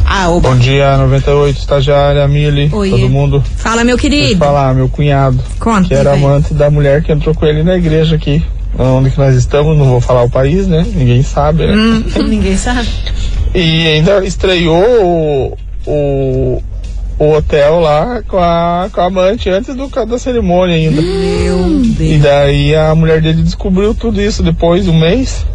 Ah, 0.09 0.29
o 0.31 0.41
Bom 0.41 0.57
dia, 0.57 0.97
98, 0.99 1.59
estagiária, 1.59 2.27
Mili, 2.29 2.71
Oi. 2.73 2.91
todo 2.91 3.09
mundo. 3.11 3.43
Fala, 3.57 3.83
meu 3.83 3.97
Deixa 3.97 4.07
eu 4.07 4.11
querido. 4.21 4.39
falar, 4.39 4.73
meu 4.75 4.89
cunhado, 4.89 5.43
Conta. 5.59 5.89
que 5.89 5.95
era 5.95 6.15
amante 6.15 6.55
da 6.55 6.71
mulher 6.71 7.03
que 7.03 7.11
entrou 7.13 7.35
com 7.35 7.45
ele 7.45 7.63
na 7.65 7.77
igreja 7.77 8.15
aqui. 8.15 8.43
Onde 8.79 9.11
que 9.11 9.19
nós 9.19 9.35
estamos, 9.35 9.77
não 9.77 9.87
vou 9.87 10.01
falar 10.01 10.23
o 10.23 10.31
país, 10.31 10.67
né? 10.69 10.87
Ninguém 10.95 11.23
sabe, 11.23 11.67
né? 11.67 11.75
Hum. 11.75 12.05
Ninguém 12.29 12.57
sabe. 12.57 12.89
E 13.59 13.89
ainda 13.89 14.23
estreou 14.25 14.77
o, 15.03 15.57
o, 15.87 16.63
o 17.19 17.33
hotel 17.33 17.81
lá 17.81 18.23
com 18.29 18.37
a, 18.39 18.91
com 18.93 19.01
a 19.01 19.05
amante 19.07 19.49
antes 19.49 19.75
do, 19.75 19.89
da 20.05 20.19
cerimônia 20.19 20.77
ainda. 20.77 21.01
Meu 21.01 21.83
E 21.83 21.89
Deus. 21.89 22.23
daí 22.23 22.75
a 22.75 22.95
mulher 22.95 23.23
dele 23.23 23.43
descobriu 23.43 23.95
tudo 23.95 24.21
isso 24.21 24.43
depois 24.43 24.85
de 24.85 24.91
um 24.91 24.99
mês. 24.99 25.47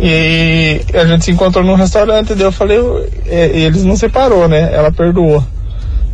E 0.00 0.80
a 0.94 1.04
gente 1.04 1.24
se 1.24 1.30
encontrou 1.30 1.62
num 1.64 1.74
restaurante, 1.74 2.34
daí 2.34 2.46
eu 2.46 2.52
falei, 2.52 2.78
eu- 2.78 3.06
é, 3.26 3.50
e 3.54 3.64
eles 3.64 3.84
não 3.84 3.96
separou, 3.96 4.48
né? 4.48 4.70
Ela 4.72 4.90
perdoou. 4.90 5.44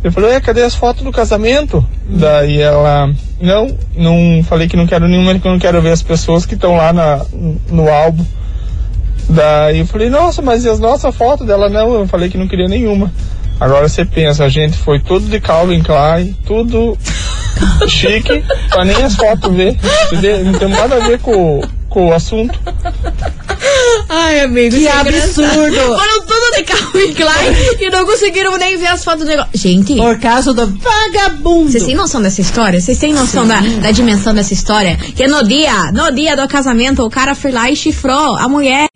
Eu 0.03 0.11
falei, 0.11 0.31
ué, 0.31 0.41
cadê 0.41 0.63
as 0.63 0.75
fotos 0.75 1.03
do 1.03 1.11
casamento? 1.11 1.83
Daí 2.07 2.59
ela, 2.59 3.09
não, 3.39 3.75
não 3.95 4.43
falei 4.43 4.67
que 4.67 4.75
não 4.75 4.87
quero 4.87 5.07
nenhuma, 5.07 5.37
que 5.39 5.47
eu 5.47 5.51
não 5.51 5.59
quero 5.59 5.81
ver 5.81 5.91
as 5.91 6.01
pessoas 6.01 6.45
que 6.45 6.55
estão 6.55 6.75
lá 6.75 6.91
na, 6.91 7.21
no 7.69 7.89
álbum. 7.89 8.25
Daí 9.29 9.79
eu 9.79 9.85
falei, 9.85 10.09
nossa, 10.09 10.41
mas 10.41 10.65
e 10.65 10.69
as 10.69 10.79
nossas 10.79 11.15
fotos 11.15 11.45
dela? 11.47 11.69
Não, 11.69 11.93
eu 11.95 12.07
falei 12.07 12.29
que 12.29 12.37
não 12.37 12.47
queria 12.47 12.67
nenhuma. 12.67 13.11
Agora 13.59 13.87
você 13.87 14.03
pensa, 14.03 14.43
a 14.43 14.49
gente 14.49 14.77
foi 14.77 14.99
tudo 14.99 15.27
de 15.27 15.39
Calvin 15.39 15.83
Klein, 15.83 16.35
tudo 16.45 16.97
chique, 17.87 18.43
pra 18.69 18.83
nem 18.83 18.95
as 19.03 19.15
fotos 19.15 19.53
ver. 19.53 19.77
entendeu? 20.07 20.43
Não 20.45 20.53
tem 20.53 20.67
nada 20.67 20.95
a 20.95 20.99
ver 20.99 21.19
com, 21.19 21.61
com 21.87 22.09
o 22.09 22.13
assunto. 22.13 22.59
Ai, 24.09 24.41
amigo. 24.41 24.75
Que 24.75 24.87
é 24.87 24.91
absurdo. 24.91 25.75
Foram 25.75 26.25
tudo 26.25 26.55
de 26.57 26.63
Calvin 26.63 27.13
Klein 27.13 27.77
e 27.79 27.89
não 27.91 28.05
conseguiram 28.05 28.57
nem 28.57 28.77
ver 28.77 28.87
as 28.87 29.03
fotos 29.03 29.25
do 29.25 29.29
negócio. 29.29 29.51
Gente, 29.53 29.95
Por 29.95 30.19
causa 30.19 30.53
do 30.53 30.65
vagabundo. 30.67 31.71
Vocês 31.71 31.85
têm 31.85 31.95
noção 31.95 32.21
dessa 32.21 32.41
história? 32.41 32.81
Vocês 32.81 32.97
têm 32.97 33.13
noção 33.13 33.47
da, 33.47 33.61
da 33.61 33.91
dimensão 33.91 34.33
dessa 34.33 34.53
história? 34.53 34.97
Que 34.97 35.27
no 35.27 35.43
dia, 35.47 35.91
no 35.91 36.11
dia 36.11 36.35
do 36.35 36.47
casamento, 36.47 37.05
o 37.05 37.09
cara 37.09 37.35
foi 37.35 37.51
lá 37.51 37.69
e 37.69 37.75
chifrou 37.75 38.35
a 38.35 38.49
mulher. 38.49 38.87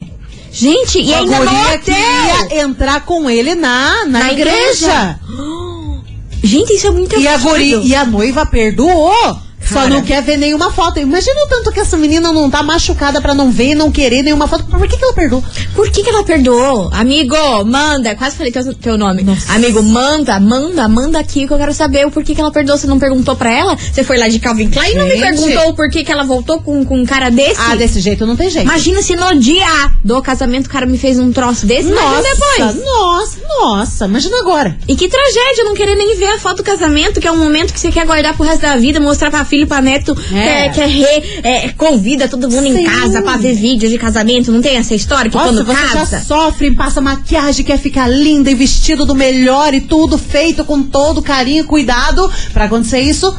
Gente, 0.56 1.02
e 1.02 1.13
a 1.13 1.18
ainda 1.20 1.38
guria 1.38 1.78
queria 1.80 2.62
entrar 2.63 3.06
com 3.06 3.30
ele 3.30 3.56
na, 3.56 4.06
na, 4.06 4.20
Na 4.20 4.32
igreja. 4.32 4.56
igreja. 4.56 5.20
Gente, 6.41 6.74
isso 6.74 6.88
é 6.88 6.91
muito 6.91 7.20
E 7.20 7.28
a, 7.28 7.38
e 7.60 7.96
a 7.96 8.06
noiva 8.06 8.46
perdoou. 8.46 9.45
Só 9.65 9.75
Cara. 9.75 9.89
não 9.89 10.01
quer 10.04 10.21
ver 10.21 10.38
nenhuma 10.38 10.71
foto. 10.71 10.99
Imagina 10.99 11.43
o 11.45 11.47
tanto 11.47 11.71
que 11.71 11.80
essa 11.80 11.97
menina 11.97 12.32
não 12.32 12.49
tá 12.49 12.62
machucada 12.62 13.19
pra 13.19 13.34
não 13.34 13.51
ver 13.51 13.71
e 13.71 13.75
não 13.75 13.91
querer 13.91 14.21
nenhuma 14.21 14.47
foto. 14.47 14.65
Por 14.65 14.88
que, 14.88 14.97
que 14.97 15.04
ela 15.04 15.13
perdoou? 15.13 15.43
Por 15.73 15.89
que, 15.89 16.04
que 16.04 16.10
ela 16.10 16.23
perdoou? 16.23 16.89
Amigo, 16.93 17.36
manda. 17.65 18.15
Quase 18.15 18.36
falei 18.36 18.51
teu, 18.51 18.73
teu 18.75 18.97
nome. 18.97 19.25
Amigo, 19.49 19.82
manda, 19.82 20.39
manda, 20.39 20.88
manda 20.88 21.19
aqui 21.19 21.47
que 21.47 21.54
eu 21.54 21.58
quero 21.58 21.73
saber 21.73 22.06
o 22.06 22.12
porquê 22.12 22.36
que 22.36 22.41
ela 22.41 22.51
perdoou. 22.51 22.78
Você 22.78 22.88
não 22.88 22.99
perguntou 22.99 23.36
pra 23.36 23.51
ela? 23.51 23.75
Você 23.75 24.04
foi 24.04 24.17
lá 24.17 24.28
de 24.28 24.39
Calvin 24.39 24.69
Klein 24.69 24.91
e 24.91 24.95
não 24.95 25.08
me 25.08 25.19
perguntou 25.19 25.69
o 25.69 25.73
porquê 25.73 26.04
que 26.04 26.12
ela 26.12 26.23
voltou 26.23 26.62
com, 26.62 26.86
com 26.86 26.99
um 26.99 27.06
cara 27.06 27.30
desse? 27.30 27.60
Ah, 27.60 27.75
desse 27.75 27.99
jeito 27.99 28.25
não 28.25 28.36
tem 28.36 28.49
jeito. 28.49 28.65
Imagina 28.65 29.01
se 29.01 29.15
no 29.15 29.36
dia 29.39 29.91
do 30.04 30.21
casamento 30.21 30.67
o 30.67 30.69
cara 30.69 30.86
me 30.86 30.97
fez 30.97 31.19
um 31.19 31.32
troço 31.32 31.65
desse, 31.65 31.89
nossa, 31.89 32.21
depois. 32.21 32.86
nossa, 32.86 33.38
nossa. 33.47 34.06
Imagina 34.06 34.39
agora. 34.39 34.78
E 34.88 34.95
que 34.95 35.08
tragédia, 35.08 35.63
não 35.63 35.73
querer 35.73 35.95
nem 35.95 36.15
ver 36.17 36.28
a 36.28 36.39
foto 36.39 36.58
do 36.58 36.63
casamento, 36.63 37.19
que 37.19 37.28
é 37.28 37.32
um 37.32 37.38
momento 37.38 37.73
que 37.73 37.80
você 37.80 37.91
quer 37.91 38.06
guardar 38.06 38.36
pro 38.36 38.45
resto 38.45 38.62
da 38.62 38.78
vida, 38.78 38.99
mostrar 38.99 39.32
pra 39.32 39.45
filho, 39.56 39.68
pra 39.68 39.82
neto, 39.82 40.15
É. 40.34 40.70
quer, 40.70 40.88
re- 40.88 41.39
é, 41.44 41.70
convida 41.70 42.28
todo 42.28 42.50
mundo 42.50 42.65
em 42.68 42.76
Sim. 42.78 42.84
casa 42.86 43.22
pra 43.22 43.38
ver 43.38 43.54
vídeo 43.54 43.89
de 43.89 43.98
casamento. 43.98 44.52
Não 44.52 44.62
tem 44.62 44.76
essa 44.76 44.94
história 44.94 45.30
que 45.32 45.38
Nossa, 45.38 45.50
quando 45.50 45.65
você 45.65 45.88
casa. 45.94 46.18
já 46.18 46.22
sofre, 46.24 46.72
passa 46.72 47.00
maquiagem, 47.00 47.65
quer 47.65 47.78
ficar 47.78 48.08
linda 48.08 48.52
e 48.52 48.56
vestido 48.56 49.06
do 49.06 49.15
melhor 49.15 49.74
e 49.74 49.82
tudo 49.82 50.18
feito 50.18 50.63
com 50.65 50.82
todo 50.84 51.22
carinho 51.22 51.63
e 51.63 51.68
cuidado 51.68 52.30
pra 52.54 52.65
acontecer 52.65 53.00
isso 53.00 53.34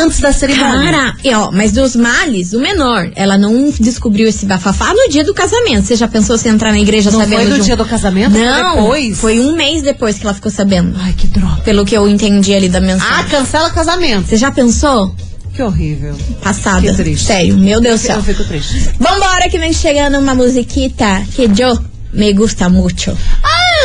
antes 0.00 0.20
da 0.20 0.32
cerimônia. 0.32 0.90
Cara, 0.92 1.16
e 1.24 1.32
ó, 1.34 1.50
mas 1.50 1.72
dos 1.72 1.94
males, 1.96 2.52
o 2.52 2.60
menor, 2.60 3.10
ela 3.14 3.36
não 3.38 3.70
descobriu 3.80 4.26
esse 4.28 4.46
bafafá 4.46 4.92
no 4.94 5.08
dia 5.10 5.24
do 5.24 5.34
casamento. 5.34 5.86
Você 5.86 5.96
já 5.96 6.08
pensou 6.08 6.36
se 6.38 6.48
entrar 6.48 6.72
na 6.72 6.78
igreja 6.80 7.10
Não 7.10 7.20
sabendo 7.20 7.40
foi 7.42 7.50
no 7.50 7.56
um- 7.56 7.60
dia 7.60 7.76
do 7.76 7.84
casamento? 7.84 8.30
Não, 8.32 8.76
depois? 8.76 9.18
foi 9.18 9.40
um 9.40 9.54
mês 9.54 9.82
depois 9.82 10.16
que 10.18 10.24
ela 10.24 10.34
ficou 10.34 10.50
sabendo. 10.50 10.94
Ai, 11.00 11.12
que 11.16 11.26
droga. 11.26 11.62
Pelo 11.62 11.84
que 11.84 11.96
eu 11.96 12.08
entendi 12.08 12.54
ali 12.54 12.68
da 12.68 12.80
mensagem. 12.80 13.14
Ah, 13.18 13.24
cancela 13.24 13.70
casamento. 13.70 14.28
Você 14.28 14.36
já 14.36 14.50
pensou? 14.50 15.14
Que 15.54 15.62
horrível. 15.62 16.16
Passada. 16.42 16.80
Que 16.80 16.94
triste. 16.96 17.26
Sério, 17.26 17.56
meu 17.56 17.80
Deus 17.80 18.00
do 18.00 18.06
céu. 18.06 18.16
Eu 18.16 18.22
fico 18.24 18.44
triste. 18.44 18.90
Vambora 18.98 19.48
que 19.48 19.58
vem 19.58 19.72
chegando 19.72 20.18
uma 20.18 20.34
musiquita 20.34 21.22
que 21.34 21.42
eu 21.62 21.78
me 22.12 22.32
gusta 22.32 22.68
mucho. 22.68 23.16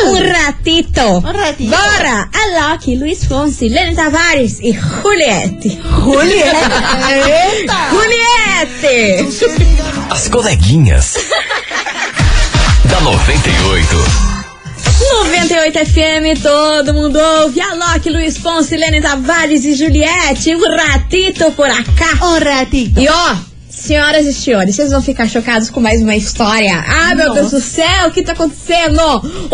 Um 0.06 0.32
ratito. 0.32 1.02
Um 1.02 1.20
ratito. 1.32 1.70
Bora! 1.70 2.30
Alok, 2.34 2.96
Luiz 2.96 3.26
Fonsi, 3.26 3.68
Lene 3.70 3.96
Tavares 3.96 4.60
e 4.62 4.72
Juliette. 4.74 5.70
Julieta! 6.04 7.90
Juliette! 7.92 9.28
As 10.10 10.28
coleguinhas. 10.30 11.16
da 12.86 13.02
98. 13.02 14.30
98 15.02 15.80
FM, 15.86 16.42
todo 16.42 16.94
mundo 16.94 17.18
ouve. 17.20 17.62
Alok, 17.62 18.10
Luiz 18.10 18.38
Fonsi, 18.38 18.78
Lene 18.78 19.02
Tavares 19.02 19.66
e 19.66 19.74
Juliette. 19.76 20.56
Um 20.56 20.76
ratito 20.76 21.52
por 21.52 21.70
acá. 21.70 22.26
Um 22.26 22.40
ratito. 22.40 23.00
E 23.00 23.08
ó, 23.10 23.36
senhoras 23.80 24.26
e 24.26 24.34
senhores, 24.34 24.76
vocês 24.76 24.92
vão 24.92 25.02
ficar 25.02 25.28
chocados 25.28 25.70
com 25.70 25.80
mais 25.80 26.02
uma 26.02 26.16
história. 26.16 26.84
Ah, 26.88 27.16
meu 27.16 27.34
Deus 27.34 27.52
do 27.52 27.60
céu, 27.62 28.08
o 28.08 28.12
que 28.12 28.22
tá 28.22 28.34
acontecendo? 28.34 29.00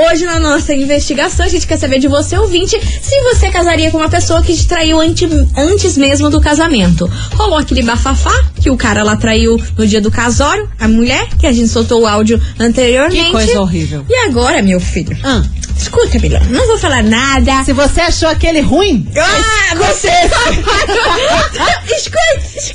Hoje 0.09 0.25
na 0.25 0.39
nossa 0.39 0.73
investigação, 0.73 1.45
a 1.45 1.49
gente 1.49 1.67
quer 1.67 1.77
saber 1.77 1.99
de 1.99 2.07
você, 2.07 2.37
ouvinte, 2.37 2.75
se 3.01 3.21
você 3.23 3.49
casaria 3.49 3.91
com 3.91 3.97
uma 3.97 4.09
pessoa 4.09 4.41
que 4.41 4.55
te 4.55 4.67
traiu 4.67 4.99
ante- 4.99 5.27
antes 5.55 5.97
mesmo 5.97 6.29
do 6.29 6.41
casamento. 6.41 7.09
Rolou 7.35 7.57
aquele 7.57 7.83
bafafá 7.83 8.33
que 8.65 8.69
o 8.71 8.75
cara 8.75 9.03
lá 9.03 9.15
traiu 9.15 9.61
no 9.77 9.85
dia 9.85 10.01
do 10.01 10.09
casório, 10.09 10.67
a 10.79 10.87
mulher, 10.87 11.27
que 11.37 11.45
a 11.45 11.51
gente 11.51 11.67
soltou 11.67 12.01
o 12.01 12.07
áudio 12.07 12.41
anteriormente. 12.59 13.25
Que 13.25 13.31
coisa 13.31 13.61
horrível. 13.61 14.03
E 14.09 14.15
agora, 14.27 14.59
meu 14.63 14.79
filho? 14.79 15.15
Ah, 15.23 15.43
Escuta, 15.77 16.17
Milão, 16.17 16.41
não 16.49 16.65
vou 16.65 16.79
falar 16.79 17.03
nada. 17.03 17.63
se 17.63 17.73
você 17.73 18.01
achou 18.01 18.27
aquele 18.27 18.61
ruim, 18.61 19.07
Ah, 19.15 19.75
você! 19.75 20.07
escute, 21.95 22.57
escute, 22.57 22.73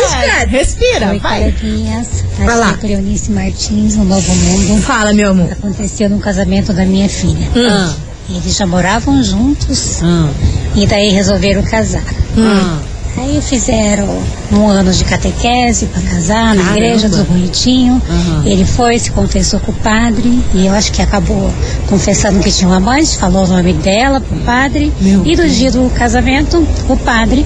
escute. 0.05 0.51
respira, 0.51 1.11
Oi, 1.11 1.19
vai. 1.19 1.41
coleguinhas. 1.41 2.07
Vai 2.39 2.57
lá. 2.57 2.69
Aqui 2.71 2.77
é 2.77 2.81
Cleonice 2.97 3.33
Martins, 3.33 3.97
no 3.97 4.05
Novo 4.05 4.33
Mundo. 4.35 4.81
Fala, 4.83 5.13
meu 5.13 5.31
amor. 5.31 5.51
Aconteceu 5.51 6.09
no 6.09 6.21
casamento 6.21 6.73
da 6.73 6.85
minha 6.85 7.09
filha. 7.09 7.49
Ah, 7.57 7.93
Eles 8.29 8.57
já 8.57 8.67
moravam 8.69 9.21
juntos 9.25 9.99
ah, 10.05 10.29
e 10.77 10.87
daí 10.87 11.11
resolveram 11.11 11.65
casar. 11.65 12.05
ah. 12.39 12.79
Aí 13.17 13.41
fizeram 13.43 14.07
um 14.53 14.67
ano 14.69 14.93
de 14.93 15.05
catequese 15.05 15.87
para 15.87 16.03
casar 16.03 16.55
na 16.55 16.63
Caramba. 16.63 16.79
igreja, 16.79 17.11
tudo 17.11 17.25
bonitinho. 17.25 18.01
Aham. 18.09 18.43
Ele 18.47 18.65
foi, 18.65 18.99
se 18.99 19.11
confessou 19.11 19.61
com 19.61 19.73
o 19.73 19.75
padre 19.75 20.43
e 20.55 20.67
eu 20.67 20.73
acho 20.73 20.93
que 20.93 21.03
acabou 21.03 21.53
confessando 21.89 22.41
que 22.41 22.51
tinha 22.51 22.69
uma 22.69 22.77
amante, 22.77 23.17
falou 23.19 23.45
o 23.45 23.49
nome 23.49 23.73
dela 23.75 24.21
pro 24.21 24.37
padre. 24.41 24.93
Meu 25.01 25.25
e 25.27 25.37
no 25.37 25.49
dia 25.49 25.71
do 25.71 25.91
casamento, 25.91 26.67
o 26.89 26.97
padre 26.97 27.45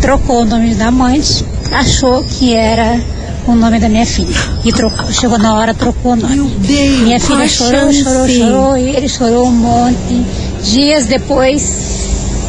trocou 0.00 0.42
o 0.42 0.44
nome 0.44 0.74
da 0.74 0.86
amante, 0.86 1.44
achou 1.70 2.24
que 2.24 2.54
era 2.54 2.98
o 3.46 3.54
nome 3.54 3.78
da 3.78 3.88
minha 3.88 4.06
filha. 4.06 4.34
E 4.64 4.72
trocou, 4.72 5.12
chegou 5.12 5.38
na 5.38 5.54
hora, 5.54 5.74
trocou 5.74 6.12
o 6.12 6.16
nome. 6.16 6.36
Meu 6.36 6.44
Deus. 6.46 7.00
Minha 7.00 7.20
filha 7.20 7.48
chorou, 7.48 7.92
chorou, 7.92 8.26
chance? 8.26 8.38
chorou, 8.38 8.76
e 8.76 8.96
ele 8.96 9.08
chorou 9.08 9.46
um 9.46 9.52
monte. 9.52 10.24
Dias 10.62 11.06
depois, 11.06 12.01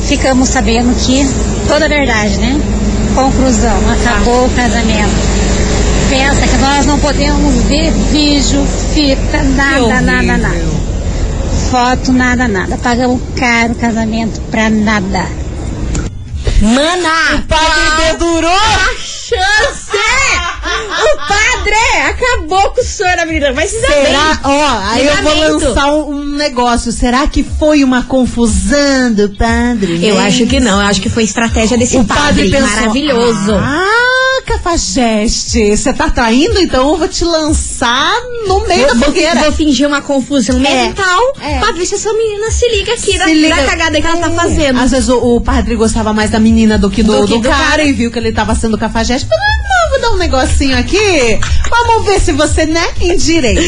ficamos 0.08 0.50
sabendo 0.50 0.94
que 0.96 1.28
toda 1.68 1.86
a 1.86 1.90
verdade, 1.90 2.38
né? 2.38 2.60
Conclusão, 3.16 3.78
acabou 3.92 4.46
o 4.46 4.50
casamento. 4.52 5.34
Pensa 6.10 6.48
que 6.48 6.58
nós 6.58 6.86
não 6.86 7.00
podemos 7.00 7.56
ver 7.64 7.92
vídeo, 8.12 8.66
fita, 8.94 9.44
nada, 9.44 10.02
nada, 10.02 10.38
nada. 10.38 10.74
Foto, 11.72 12.12
nada, 12.12 12.48
nada. 12.48 12.78
Pagamos 12.78 13.20
caro 13.36 13.74
o 13.74 13.76
casamento 13.76 14.40
pra 14.52 14.70
nada. 14.70 15.28
Mana! 16.62 17.44
Padre 17.48 18.12
dedurou. 18.12 18.52
A 18.52 18.96
chance! 19.00 20.33
O 20.74 21.18
padre 21.28 21.76
acabou 22.10 22.72
com 22.72 22.82
o 22.82 22.84
sonho 22.84 23.16
da 23.16 23.26
menina. 23.26 23.54
Mas 23.54 23.72
Será? 23.72 24.40
Ó, 24.44 24.80
aí 24.92 25.06
eu 25.06 25.24
vou 25.24 25.36
lançar 25.36 25.92
um, 25.92 26.12
um 26.12 26.26
negócio. 26.26 26.92
Será 26.92 27.28
que 27.28 27.44
foi 27.44 27.84
uma 27.84 28.04
confusão 28.04 29.12
do 29.14 29.30
padre? 29.30 30.06
Eu 30.06 30.20
acho 30.20 30.46
que 30.48 30.60
não. 30.60 30.82
Eu 30.82 30.88
acho 30.88 31.02
que 31.02 31.10
foi 31.10 31.24
estratégia 31.24 31.78
desse 31.78 31.98
O 31.98 32.06
padre 32.06 32.50
pensou, 32.50 32.68
Maravilhoso. 32.68 33.54
Ah, 33.56 34.03
cafajeste, 34.44 35.76
você 35.76 35.94
tá 35.94 36.10
traindo? 36.10 36.60
Então 36.60 36.92
eu 36.92 36.98
vou 36.98 37.08
te 37.08 37.24
lançar 37.24 38.14
no 38.48 38.66
meio 38.68 38.88
da 38.88 38.96
fogueira. 38.96 39.42
vou 39.44 39.52
fingir 39.52 39.88
uma 39.88 40.02
confusão 40.02 40.56
É, 40.58 40.60
mental 40.88 41.34
é. 41.42 41.60
pra 41.60 41.72
ver 41.72 41.86
se 41.86 41.96
essa 41.96 42.12
menina 42.14 42.52
se 42.52 42.68
liga 42.70 42.94
aqui 42.94 43.18
da, 43.18 43.26
Se 43.26 43.34
liga. 43.34 43.56
da 43.56 43.64
cagada 43.66 44.02
que 44.02 44.08
ela 44.08 44.18
tá 44.18 44.30
É. 44.32 44.36
fazendo. 44.36 44.80
Às 44.80 44.92
vezes 44.92 45.10
o, 45.10 45.36
o 45.36 45.42
padre 45.42 45.76
gostava 45.76 46.14
mais 46.14 46.30
da 46.30 46.40
menina 46.40 46.78
do 46.78 46.90
que 46.90 47.04
do, 47.04 47.22
Do 47.22 47.28
que 47.28 47.34
do 47.36 47.40
do 47.42 47.50
cara, 47.50 47.64
cara. 47.70 47.84
e 47.84 47.94
viu 47.94 48.12
que 48.12 48.20
ele 48.20 48.32
tava 48.32 48.56
sendo 48.56 48.78
cafajeste. 48.78 49.28
Falou, 49.28 49.44
ah, 49.44 49.64
não, 49.70 49.90
vou 49.92 50.02
dar 50.02 50.16
um 50.16 50.18
negocinho 50.18 50.78
aqui. 50.78 51.40
Vamos 51.70 52.06
ver 52.06 52.20
se 52.20 52.32
você, 52.32 52.66
né, 52.66 52.86
endireita. 53.02 53.62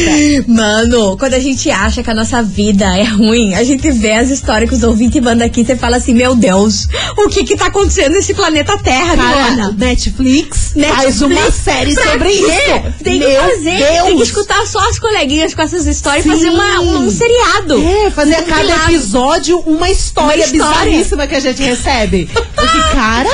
Mano, 0.48 1.16
quando 1.16 1.34
a 1.34 1.38
gente 1.40 1.70
acha 1.70 2.02
que 2.02 2.10
a 2.10 2.14
nossa 2.14 2.42
vida 2.42 2.84
é 2.96 3.02
ruim, 3.04 3.54
a 3.54 3.64
gente 3.64 3.90
vê 3.90 4.12
as 4.12 4.30
histórias 4.30 4.68
que 4.68 4.76
os 4.76 4.82
ouvintes 4.82 5.20
mandam 5.22 5.46
aqui 5.46 5.62
e 5.62 5.64
você 5.66 5.76
fala 5.76 5.96
assim, 5.96 6.14
meu 6.14 6.34
Deus, 6.34 6.86
o 7.18 7.28
que 7.28 7.44
que 7.44 7.56
tá 7.56 7.66
acontecendo 7.66 8.12
nesse 8.12 8.34
planeta 8.34 8.76
Terra, 8.78 9.16
Cara? 9.16 9.72
Netflix, 9.72 10.65
faz 10.72 11.20
Netflix? 11.20 11.20
uma 11.20 11.50
série 11.50 11.94
Pra 11.94 12.10
sobre 12.12 12.28
quê? 12.30 12.34
isso. 12.36 13.04
Tem 13.04 13.18
que 13.20 13.26
Meu 13.26 13.40
fazer, 13.40 13.76
Deus. 13.76 14.02
tem 14.06 14.16
que 14.16 14.22
escutar 14.22 14.66
só 14.66 14.78
as 14.88 14.98
coleguinhas 14.98 15.54
com 15.54 15.62
essas 15.62 15.86
histórias 15.86 16.22
Sim. 16.24 16.30
e 16.30 16.32
fazer 16.32 16.50
uma, 16.50 16.80
um, 16.80 17.10
seriado. 17.10 17.82
É, 17.82 18.10
fazer 18.10 18.34
a 18.34 18.42
cada 18.42 18.60
compilado. 18.62 18.92
episódio 18.92 19.58
uma 19.60 19.88
história, 19.90 20.36
Uma 20.36 20.44
história. 20.44 20.74
bizarríssima 20.90 21.26
que 21.26 21.34
a 21.34 21.40
gente 21.40 21.62
recebe. 21.62 22.28
Porque, 22.32 22.78
cara. 22.92 23.28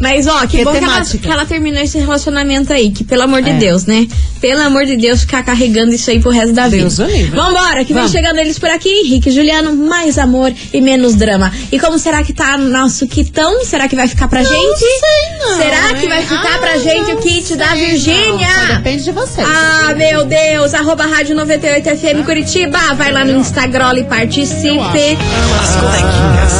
Mas, 0.00 0.26
ó, 0.26 0.40
que, 0.46 0.58
Que 0.58 0.64
bom 0.64 0.72
que 0.72 0.84
ela, 0.84 1.02
que 1.04 1.28
ela 1.30 1.44
terminou 1.46 1.82
esse 1.82 1.98
relacionamento 1.98 2.72
aí. 2.72 2.90
Que, 2.90 3.04
pelo 3.04 3.22
amor 3.22 3.42
de 3.42 3.50
É. 3.50 3.54
Deus, 3.54 3.84
né? 3.86 4.06
Pelo 4.40 4.60
amor 4.62 4.84
de 4.86 4.96
Deus, 4.96 5.20
ficar 5.20 5.42
carregando 5.42 5.92
isso 5.92 6.10
aí 6.10 6.20
pro 6.20 6.30
resto 6.30 6.52
da 6.54 6.68
Deus 6.68 6.96
vida. 6.98 7.10
livre. 7.10 7.36
Vambora, 7.36 7.84
que 7.84 7.92
Vamos. 7.92 8.10
vem 8.10 8.20
chegando 8.22 8.38
eles 8.38 8.58
por 8.58 8.70
aqui. 8.70 8.88
Henrique 8.88 9.28
e 9.28 9.32
Juliano, 9.32 9.74
mais 9.74 10.18
amor 10.18 10.52
e 10.72 10.80
menos 10.80 11.14
drama. 11.14 11.52
E 11.70 11.78
como 11.78 11.98
será 11.98 12.22
que 12.22 12.32
tá 12.32 12.56
nosso 12.56 13.06
kitão? 13.06 13.64
Será 13.64 13.86
que 13.88 13.96
vai 13.96 14.08
ficar 14.08 14.28
pra 14.28 14.42
gente? 14.42 14.78
sei 14.78 15.38
não, 15.38 15.56
Será 15.56 15.94
que 15.94 16.06
vai 16.08 16.22
ficar 16.24 16.58
pra 16.58 16.69
gente 16.78 17.12
o 17.12 17.16
kit 17.18 17.56
da 17.56 17.74
Virgínia? 17.74 18.48
depende 18.74 19.04
de 19.04 19.12
vocês. 19.12 19.46
Ah, 19.48 19.94
meu 19.94 20.24
Deus! 20.24 20.74
Arroba 20.74 21.04
Rádio 21.06 21.34
98 21.36 21.88
FM 21.96 22.24
Curitiba. 22.24 22.78
Vai 22.94 23.12
lá 23.12 23.24
no 23.24 23.38
Instagram 23.38 23.94
e 23.98 24.04
participe. 24.04 25.18
As 25.60 25.76
coleguinhas. 25.76 26.52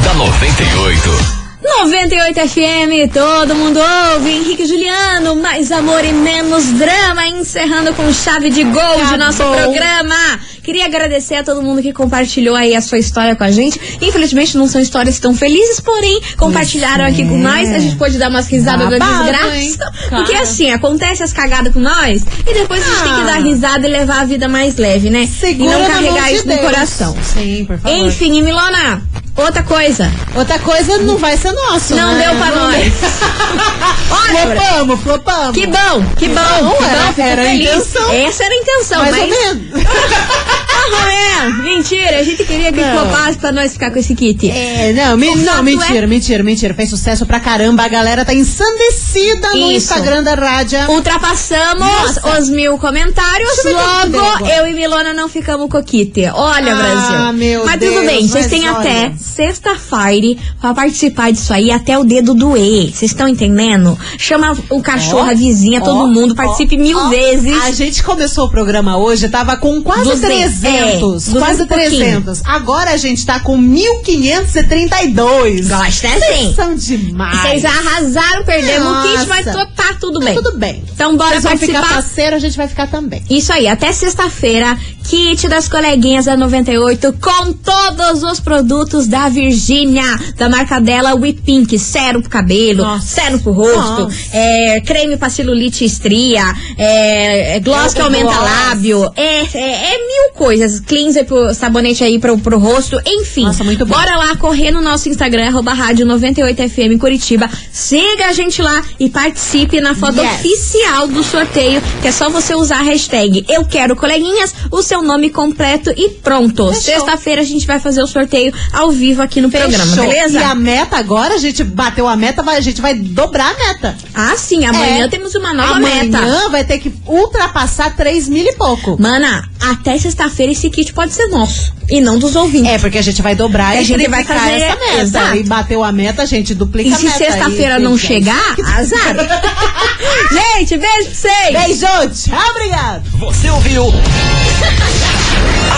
da 0.04 0.14
98. 0.14 1.36
98 1.66 2.48
FM, 2.48 3.12
todo 3.12 3.54
mundo 3.54 3.80
ouve. 4.14 4.30
Henrique 4.30 4.62
e 4.62 4.66
Juliano, 4.66 5.34
mais 5.36 5.72
amor 5.72 6.04
e 6.04 6.12
menos 6.12 6.64
drama, 6.72 7.26
encerrando 7.26 7.92
com 7.94 8.12
chave 8.12 8.50
de 8.50 8.62
gol 8.62 9.04
de 9.08 9.16
nosso 9.16 9.42
programa. 9.42 10.38
Queria 10.66 10.84
agradecer 10.86 11.36
a 11.36 11.44
todo 11.44 11.62
mundo 11.62 11.80
que 11.80 11.92
compartilhou 11.92 12.56
aí 12.56 12.74
a 12.74 12.80
sua 12.80 12.98
história 12.98 13.36
com 13.36 13.44
a 13.44 13.52
gente. 13.52 13.80
Infelizmente 14.02 14.56
não 14.58 14.66
são 14.66 14.80
histórias 14.80 15.16
tão 15.20 15.32
felizes, 15.32 15.78
porém 15.78 16.20
compartilharam 16.36 17.04
aqui 17.04 17.24
com 17.24 17.38
nós. 17.38 17.72
A 17.72 17.78
gente 17.78 17.94
pode 17.94 18.18
dar 18.18 18.28
umas 18.30 18.48
risadas 18.48 18.90
da 18.90 18.98
desgraça. 18.98 19.56
hein? 19.56 19.76
Porque 20.10 20.34
assim, 20.34 20.72
acontece 20.72 21.22
as 21.22 21.32
cagadas 21.32 21.72
com 21.72 21.78
nós 21.78 22.22
e 22.44 22.52
depois 22.52 22.82
a 22.82 22.84
gente 22.84 23.02
tem 23.04 23.14
que 23.14 23.22
dar 23.26 23.40
risada 23.40 23.86
e 23.86 23.90
levar 23.92 24.22
a 24.22 24.24
vida 24.24 24.48
mais 24.48 24.74
leve, 24.76 25.08
né? 25.08 25.24
Segura 25.28 25.78
e 25.78 25.82
não 25.82 25.86
carregar 25.88 26.28
de 26.30 26.34
isso 26.34 26.46
no 26.48 26.52
Deus. 26.56 26.60
coração. 26.66 27.16
Sim, 27.22 27.64
por 27.64 27.78
favor. 27.78 27.96
Enfim, 27.98 28.42
Milona, 28.42 29.02
outra 29.36 29.62
coisa. 29.62 30.10
Outra 30.34 30.58
coisa 30.58 30.98
não 30.98 31.16
vai 31.16 31.36
ser 31.36 31.52
nosso. 31.52 31.94
Não 31.94 32.12
né? 32.12 32.24
deu 32.24 32.34
pra 32.36 32.50
Não 32.50 32.70
nós. 32.72 32.92
Olha, 34.10 34.56
Flopamos, 34.56 35.00
flopamos. 35.00 35.54
Que 35.56 35.66
bom, 35.66 36.04
que 36.18 36.28
bom, 36.28 36.34
bom, 36.34 36.76
que 36.76 36.84
era- 36.84 36.98
bom, 37.02 37.08
fico 37.08 37.20
era 37.20 37.42
a 37.42 37.54
intenção. 37.54 38.12
Essa 38.12 38.44
era 38.44 38.52
a 38.54 38.56
intenção, 38.56 39.02
Mais 39.02 39.16
mas... 39.16 39.22
ou 39.22 39.28
menos. 39.28 39.86
Ah, 40.92 41.12
é, 41.12 41.48
mentira, 41.62 42.18
a 42.18 42.22
gente 42.22 42.44
queria 42.44 42.72
que 42.72 42.80
Não. 42.80 42.98
flopasse 42.98 43.38
pra 43.38 43.52
nós 43.52 43.72
ficar 43.72 43.90
com 43.90 43.98
esse 43.98 44.14
kit. 44.14 44.48
É, 44.50 44.92
não, 44.92 45.16
me- 45.16 45.34
não 45.36 45.44
fato 45.44 45.62
mentira, 45.64 46.04
é- 46.04 46.06
mentira, 46.06 46.42
mentira. 46.42 46.74
Fez 46.74 46.90
sucesso 46.90 47.26
pra 47.26 47.40
caramba. 47.40 47.82
A 47.84 47.88
galera 47.88 48.24
tá 48.24 48.32
ensandecida 48.34 49.50
no 49.50 49.56
Isso. 49.72 49.72
Instagram 49.92 50.22
da 50.22 50.34
rádio. 50.34 50.78
Ultrapassamos 50.90 51.80
Nossa. 51.80 52.38
os 52.40 52.48
mil 52.48 52.78
comentários, 52.78 53.50
logo 53.64 54.46
eu 54.48 54.68
e 54.68 54.74
Milona 54.74 55.12
não 55.12 55.28
ficamos 55.28 55.68
com 55.68 55.78
o 55.78 55.82
kit. 55.84 56.26
Olha, 56.32 56.72
Ah, 56.72 56.76
Brasil. 56.76 57.32
meu 57.34 57.64
mas 57.64 57.74
tudo 57.80 57.90
Deus, 57.92 58.06
bem, 58.06 58.28
vocês 58.28 58.46
têm 58.46 58.68
olha. 58.68 58.78
até 58.78 59.12
sexta-feira 59.18 60.40
pra 60.60 60.74
participar 60.74 61.32
disso 61.32 61.52
aí, 61.52 61.70
até 61.70 61.98
o 61.98 62.04
dedo 62.04 62.34
doer. 62.34 62.90
Vocês 62.94 63.10
estão 63.10 63.28
entendendo? 63.28 63.98
Chama 64.18 64.56
o 64.70 64.80
cachorro, 64.82 65.26
Ó, 65.26 65.30
a 65.30 65.34
vizinha, 65.34 65.80
todo 65.80 66.06
mundo, 66.08 66.34
participe 66.34 66.76
mil 66.76 66.98
ó. 66.98 67.08
vezes. 67.08 67.56
A 67.64 67.70
gente 67.72 68.02
começou 68.02 68.46
o 68.46 68.50
programa 68.50 68.96
hoje, 68.98 69.28
tava 69.28 69.56
com 69.56 69.82
quase 69.82 70.04
200, 70.04 70.20
300. 70.60 70.75
É, 70.76 70.98
200 70.98 71.42
quase 71.42 71.62
e 71.62 71.66
pouquinho. 71.66 71.88
300. 72.22 72.42
Agora 72.44 72.90
a 72.90 72.96
gente 72.96 73.24
tá 73.26 73.40
com 73.40 73.56
1532. 73.56 75.68
Gosta. 75.68 76.08
Vocês 76.08 76.54
são 76.54 76.74
demais. 76.74 77.40
Vocês 77.40 77.64
arrasaram, 77.64 78.44
perdemos 78.44 78.88
o 78.88 79.02
kit, 79.02 79.26
mas 79.28 79.44
tô- 79.46 79.66
tá 79.66 79.94
tudo 80.00 80.18
Tá 80.20 80.26
bem. 80.26 80.34
tudo 80.34 80.58
bem. 80.58 80.84
Então 80.92 81.16
bora 81.16 81.30
Vocês 81.32 81.44
participar. 81.44 81.82
ficar 81.82 81.94
parceiro, 81.94 82.36
a 82.36 82.38
gente 82.38 82.56
vai 82.56 82.68
ficar 82.68 82.86
também. 82.88 83.22
Isso 83.28 83.52
aí, 83.52 83.66
até 83.68 83.92
sexta-feira, 83.92 84.78
kit 85.04 85.48
das 85.48 85.68
coleguinhas 85.68 86.24
da 86.26 86.36
98 86.36 87.12
com 87.14 87.52
todos 87.52 88.22
os 88.22 88.40
produtos 88.40 89.06
da 89.06 89.28
Virgínia, 89.28 90.04
da 90.36 90.48
marca 90.48 90.80
dela, 90.80 91.14
We 91.14 91.32
Pink, 91.32 91.78
sérum 91.78 92.20
pro 92.20 92.30
cabelo, 92.30 92.82
Nossa. 92.84 93.06
sérum 93.06 93.38
pro 93.38 93.52
rosto, 93.52 94.08
é, 94.32 94.80
creme 94.80 95.16
pra 95.16 95.30
celulite 95.30 95.84
e 95.84 95.86
estria, 95.86 96.42
é, 96.76 97.56
é 97.56 97.60
gloss 97.60 97.94
que 97.94 98.00
aumenta 98.00 98.38
lábio, 98.38 99.10
é, 99.16 99.42
é, 99.54 99.94
é 99.94 99.98
mil 100.26 100.32
coisas, 100.34 100.80
cleanser 100.80 101.24
pro 101.24 101.54
sabonete 101.54 102.02
aí 102.04 102.18
pro, 102.18 102.36
pro 102.38 102.58
rosto, 102.58 103.00
enfim. 103.06 103.44
Nossa, 103.44 103.64
muito 103.64 103.84
bom. 103.86 103.94
Bora 103.94 104.16
lá 104.16 104.36
correr 104.36 104.70
no 104.70 104.80
nosso 104.82 105.08
Instagram, 105.08 105.46
arroba 105.48 105.72
rádio 105.72 106.06
98FM 106.06 106.98
Curitiba, 106.98 107.48
siga 107.72 108.26
a 108.26 108.32
gente 108.32 108.60
lá 108.62 108.82
e 108.98 109.08
participe 109.08 109.80
na 109.80 109.94
foto 109.94 110.16
Yes. 110.20 110.32
oficial 110.40 111.08
do 111.08 111.22
sorteio, 111.22 111.82
que 112.00 112.08
é 112.08 112.12
só 112.12 112.28
você 112.30 112.54
usar 112.54 112.78
a 112.80 112.82
hashtag 112.82 113.44
Eu 113.48 113.64
Quero 113.64 113.94
Coleguinhas, 113.96 114.54
o 114.70 114.82
seu 114.82 115.02
nome 115.02 115.30
completo 115.30 115.90
e 115.96 116.10
pronto. 116.10 116.72
Sexta-feira 116.74 117.42
a 117.42 117.44
gente 117.44 117.66
vai 117.66 117.78
fazer 117.78 118.02
o 118.02 118.06
sorteio 118.06 118.52
ao 118.72 118.90
vivo 118.90 119.22
aqui 119.22 119.40
no 119.40 119.50
programa, 119.50 119.84
Fechou. 119.84 120.06
beleza? 120.06 120.40
E 120.40 120.42
a 120.42 120.54
meta 120.54 120.96
agora, 120.96 121.34
a 121.34 121.38
gente 121.38 121.62
bateu 121.64 122.06
a 122.08 122.16
meta, 122.16 122.42
vai- 122.42 122.56
a 122.56 122.60
gente 122.60 122.80
vai 122.80 122.94
dobrar 122.94 123.50
a 123.54 123.58
meta. 123.68 123.96
Ah, 124.14 124.34
sim, 124.36 124.64
amanhã 124.64 125.04
É. 125.04 125.08
temos 125.08 125.34
uma 125.34 125.52
nova 125.52 125.74
Amanhã 125.76 126.04
meta. 126.04 126.48
vai 126.48 126.64
ter 126.64 126.78
que 126.78 126.92
ultrapassar 127.06 127.94
3 127.96 128.28
mil 128.28 128.44
e 128.46 128.52
pouco. 128.54 128.96
Mana, 129.00 129.48
até 129.60 129.96
sexta-feira 130.16 130.52
esse 130.52 130.70
kit 130.70 130.92
pode 130.94 131.12
ser 131.12 131.26
nosso 131.28 131.72
e 131.90 132.00
não 132.00 132.18
dos 132.18 132.34
ouvintes. 132.34 132.70
É, 132.72 132.78
porque 132.78 132.96
a 132.98 133.02
gente 133.02 133.20
vai 133.20 133.34
dobrar 133.36 133.68
A 133.68 133.82
e 133.82 133.84
gente 133.84 134.08
vai 134.08 134.24
fazer- 134.24 134.62
essa 134.62 134.76
meta. 134.76 135.02
Exato. 135.02 135.36
E 135.36 135.42
bateu 135.44 135.84
a 135.84 135.92
meta, 135.92 136.22
a 136.22 136.26
gente 136.26 136.54
duplica 136.54 136.88
E 136.88 136.92
a 136.94 136.96
se 136.96 137.04
meta. 137.04 137.18
sexta-feira 137.18 137.76
E- 137.78 137.82
não 137.82 137.94
e- 137.94 137.98
chegar, 137.98 138.56
azar. 138.74 139.14
gente, 140.56 140.76
beijo 140.78 141.04
pra 141.04 141.14
vocês. 141.14 141.52
Beijo, 141.52 142.30
tchau, 142.30 142.50
obrigado. 142.50 143.02
Você 143.18 143.50
ouviu? 143.50 143.92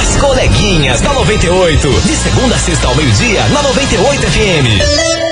As 0.01 0.17
coleguinhas 0.21 1.01
da 1.01 1.13
98. 1.13 1.89
De 2.03 2.17
segunda 2.17 2.55
a 2.55 2.59
sexta 2.59 2.87
ao 2.87 2.95
meio-dia, 2.95 3.45
na 3.49 3.63
98 3.63 4.23
FM. 4.23 5.28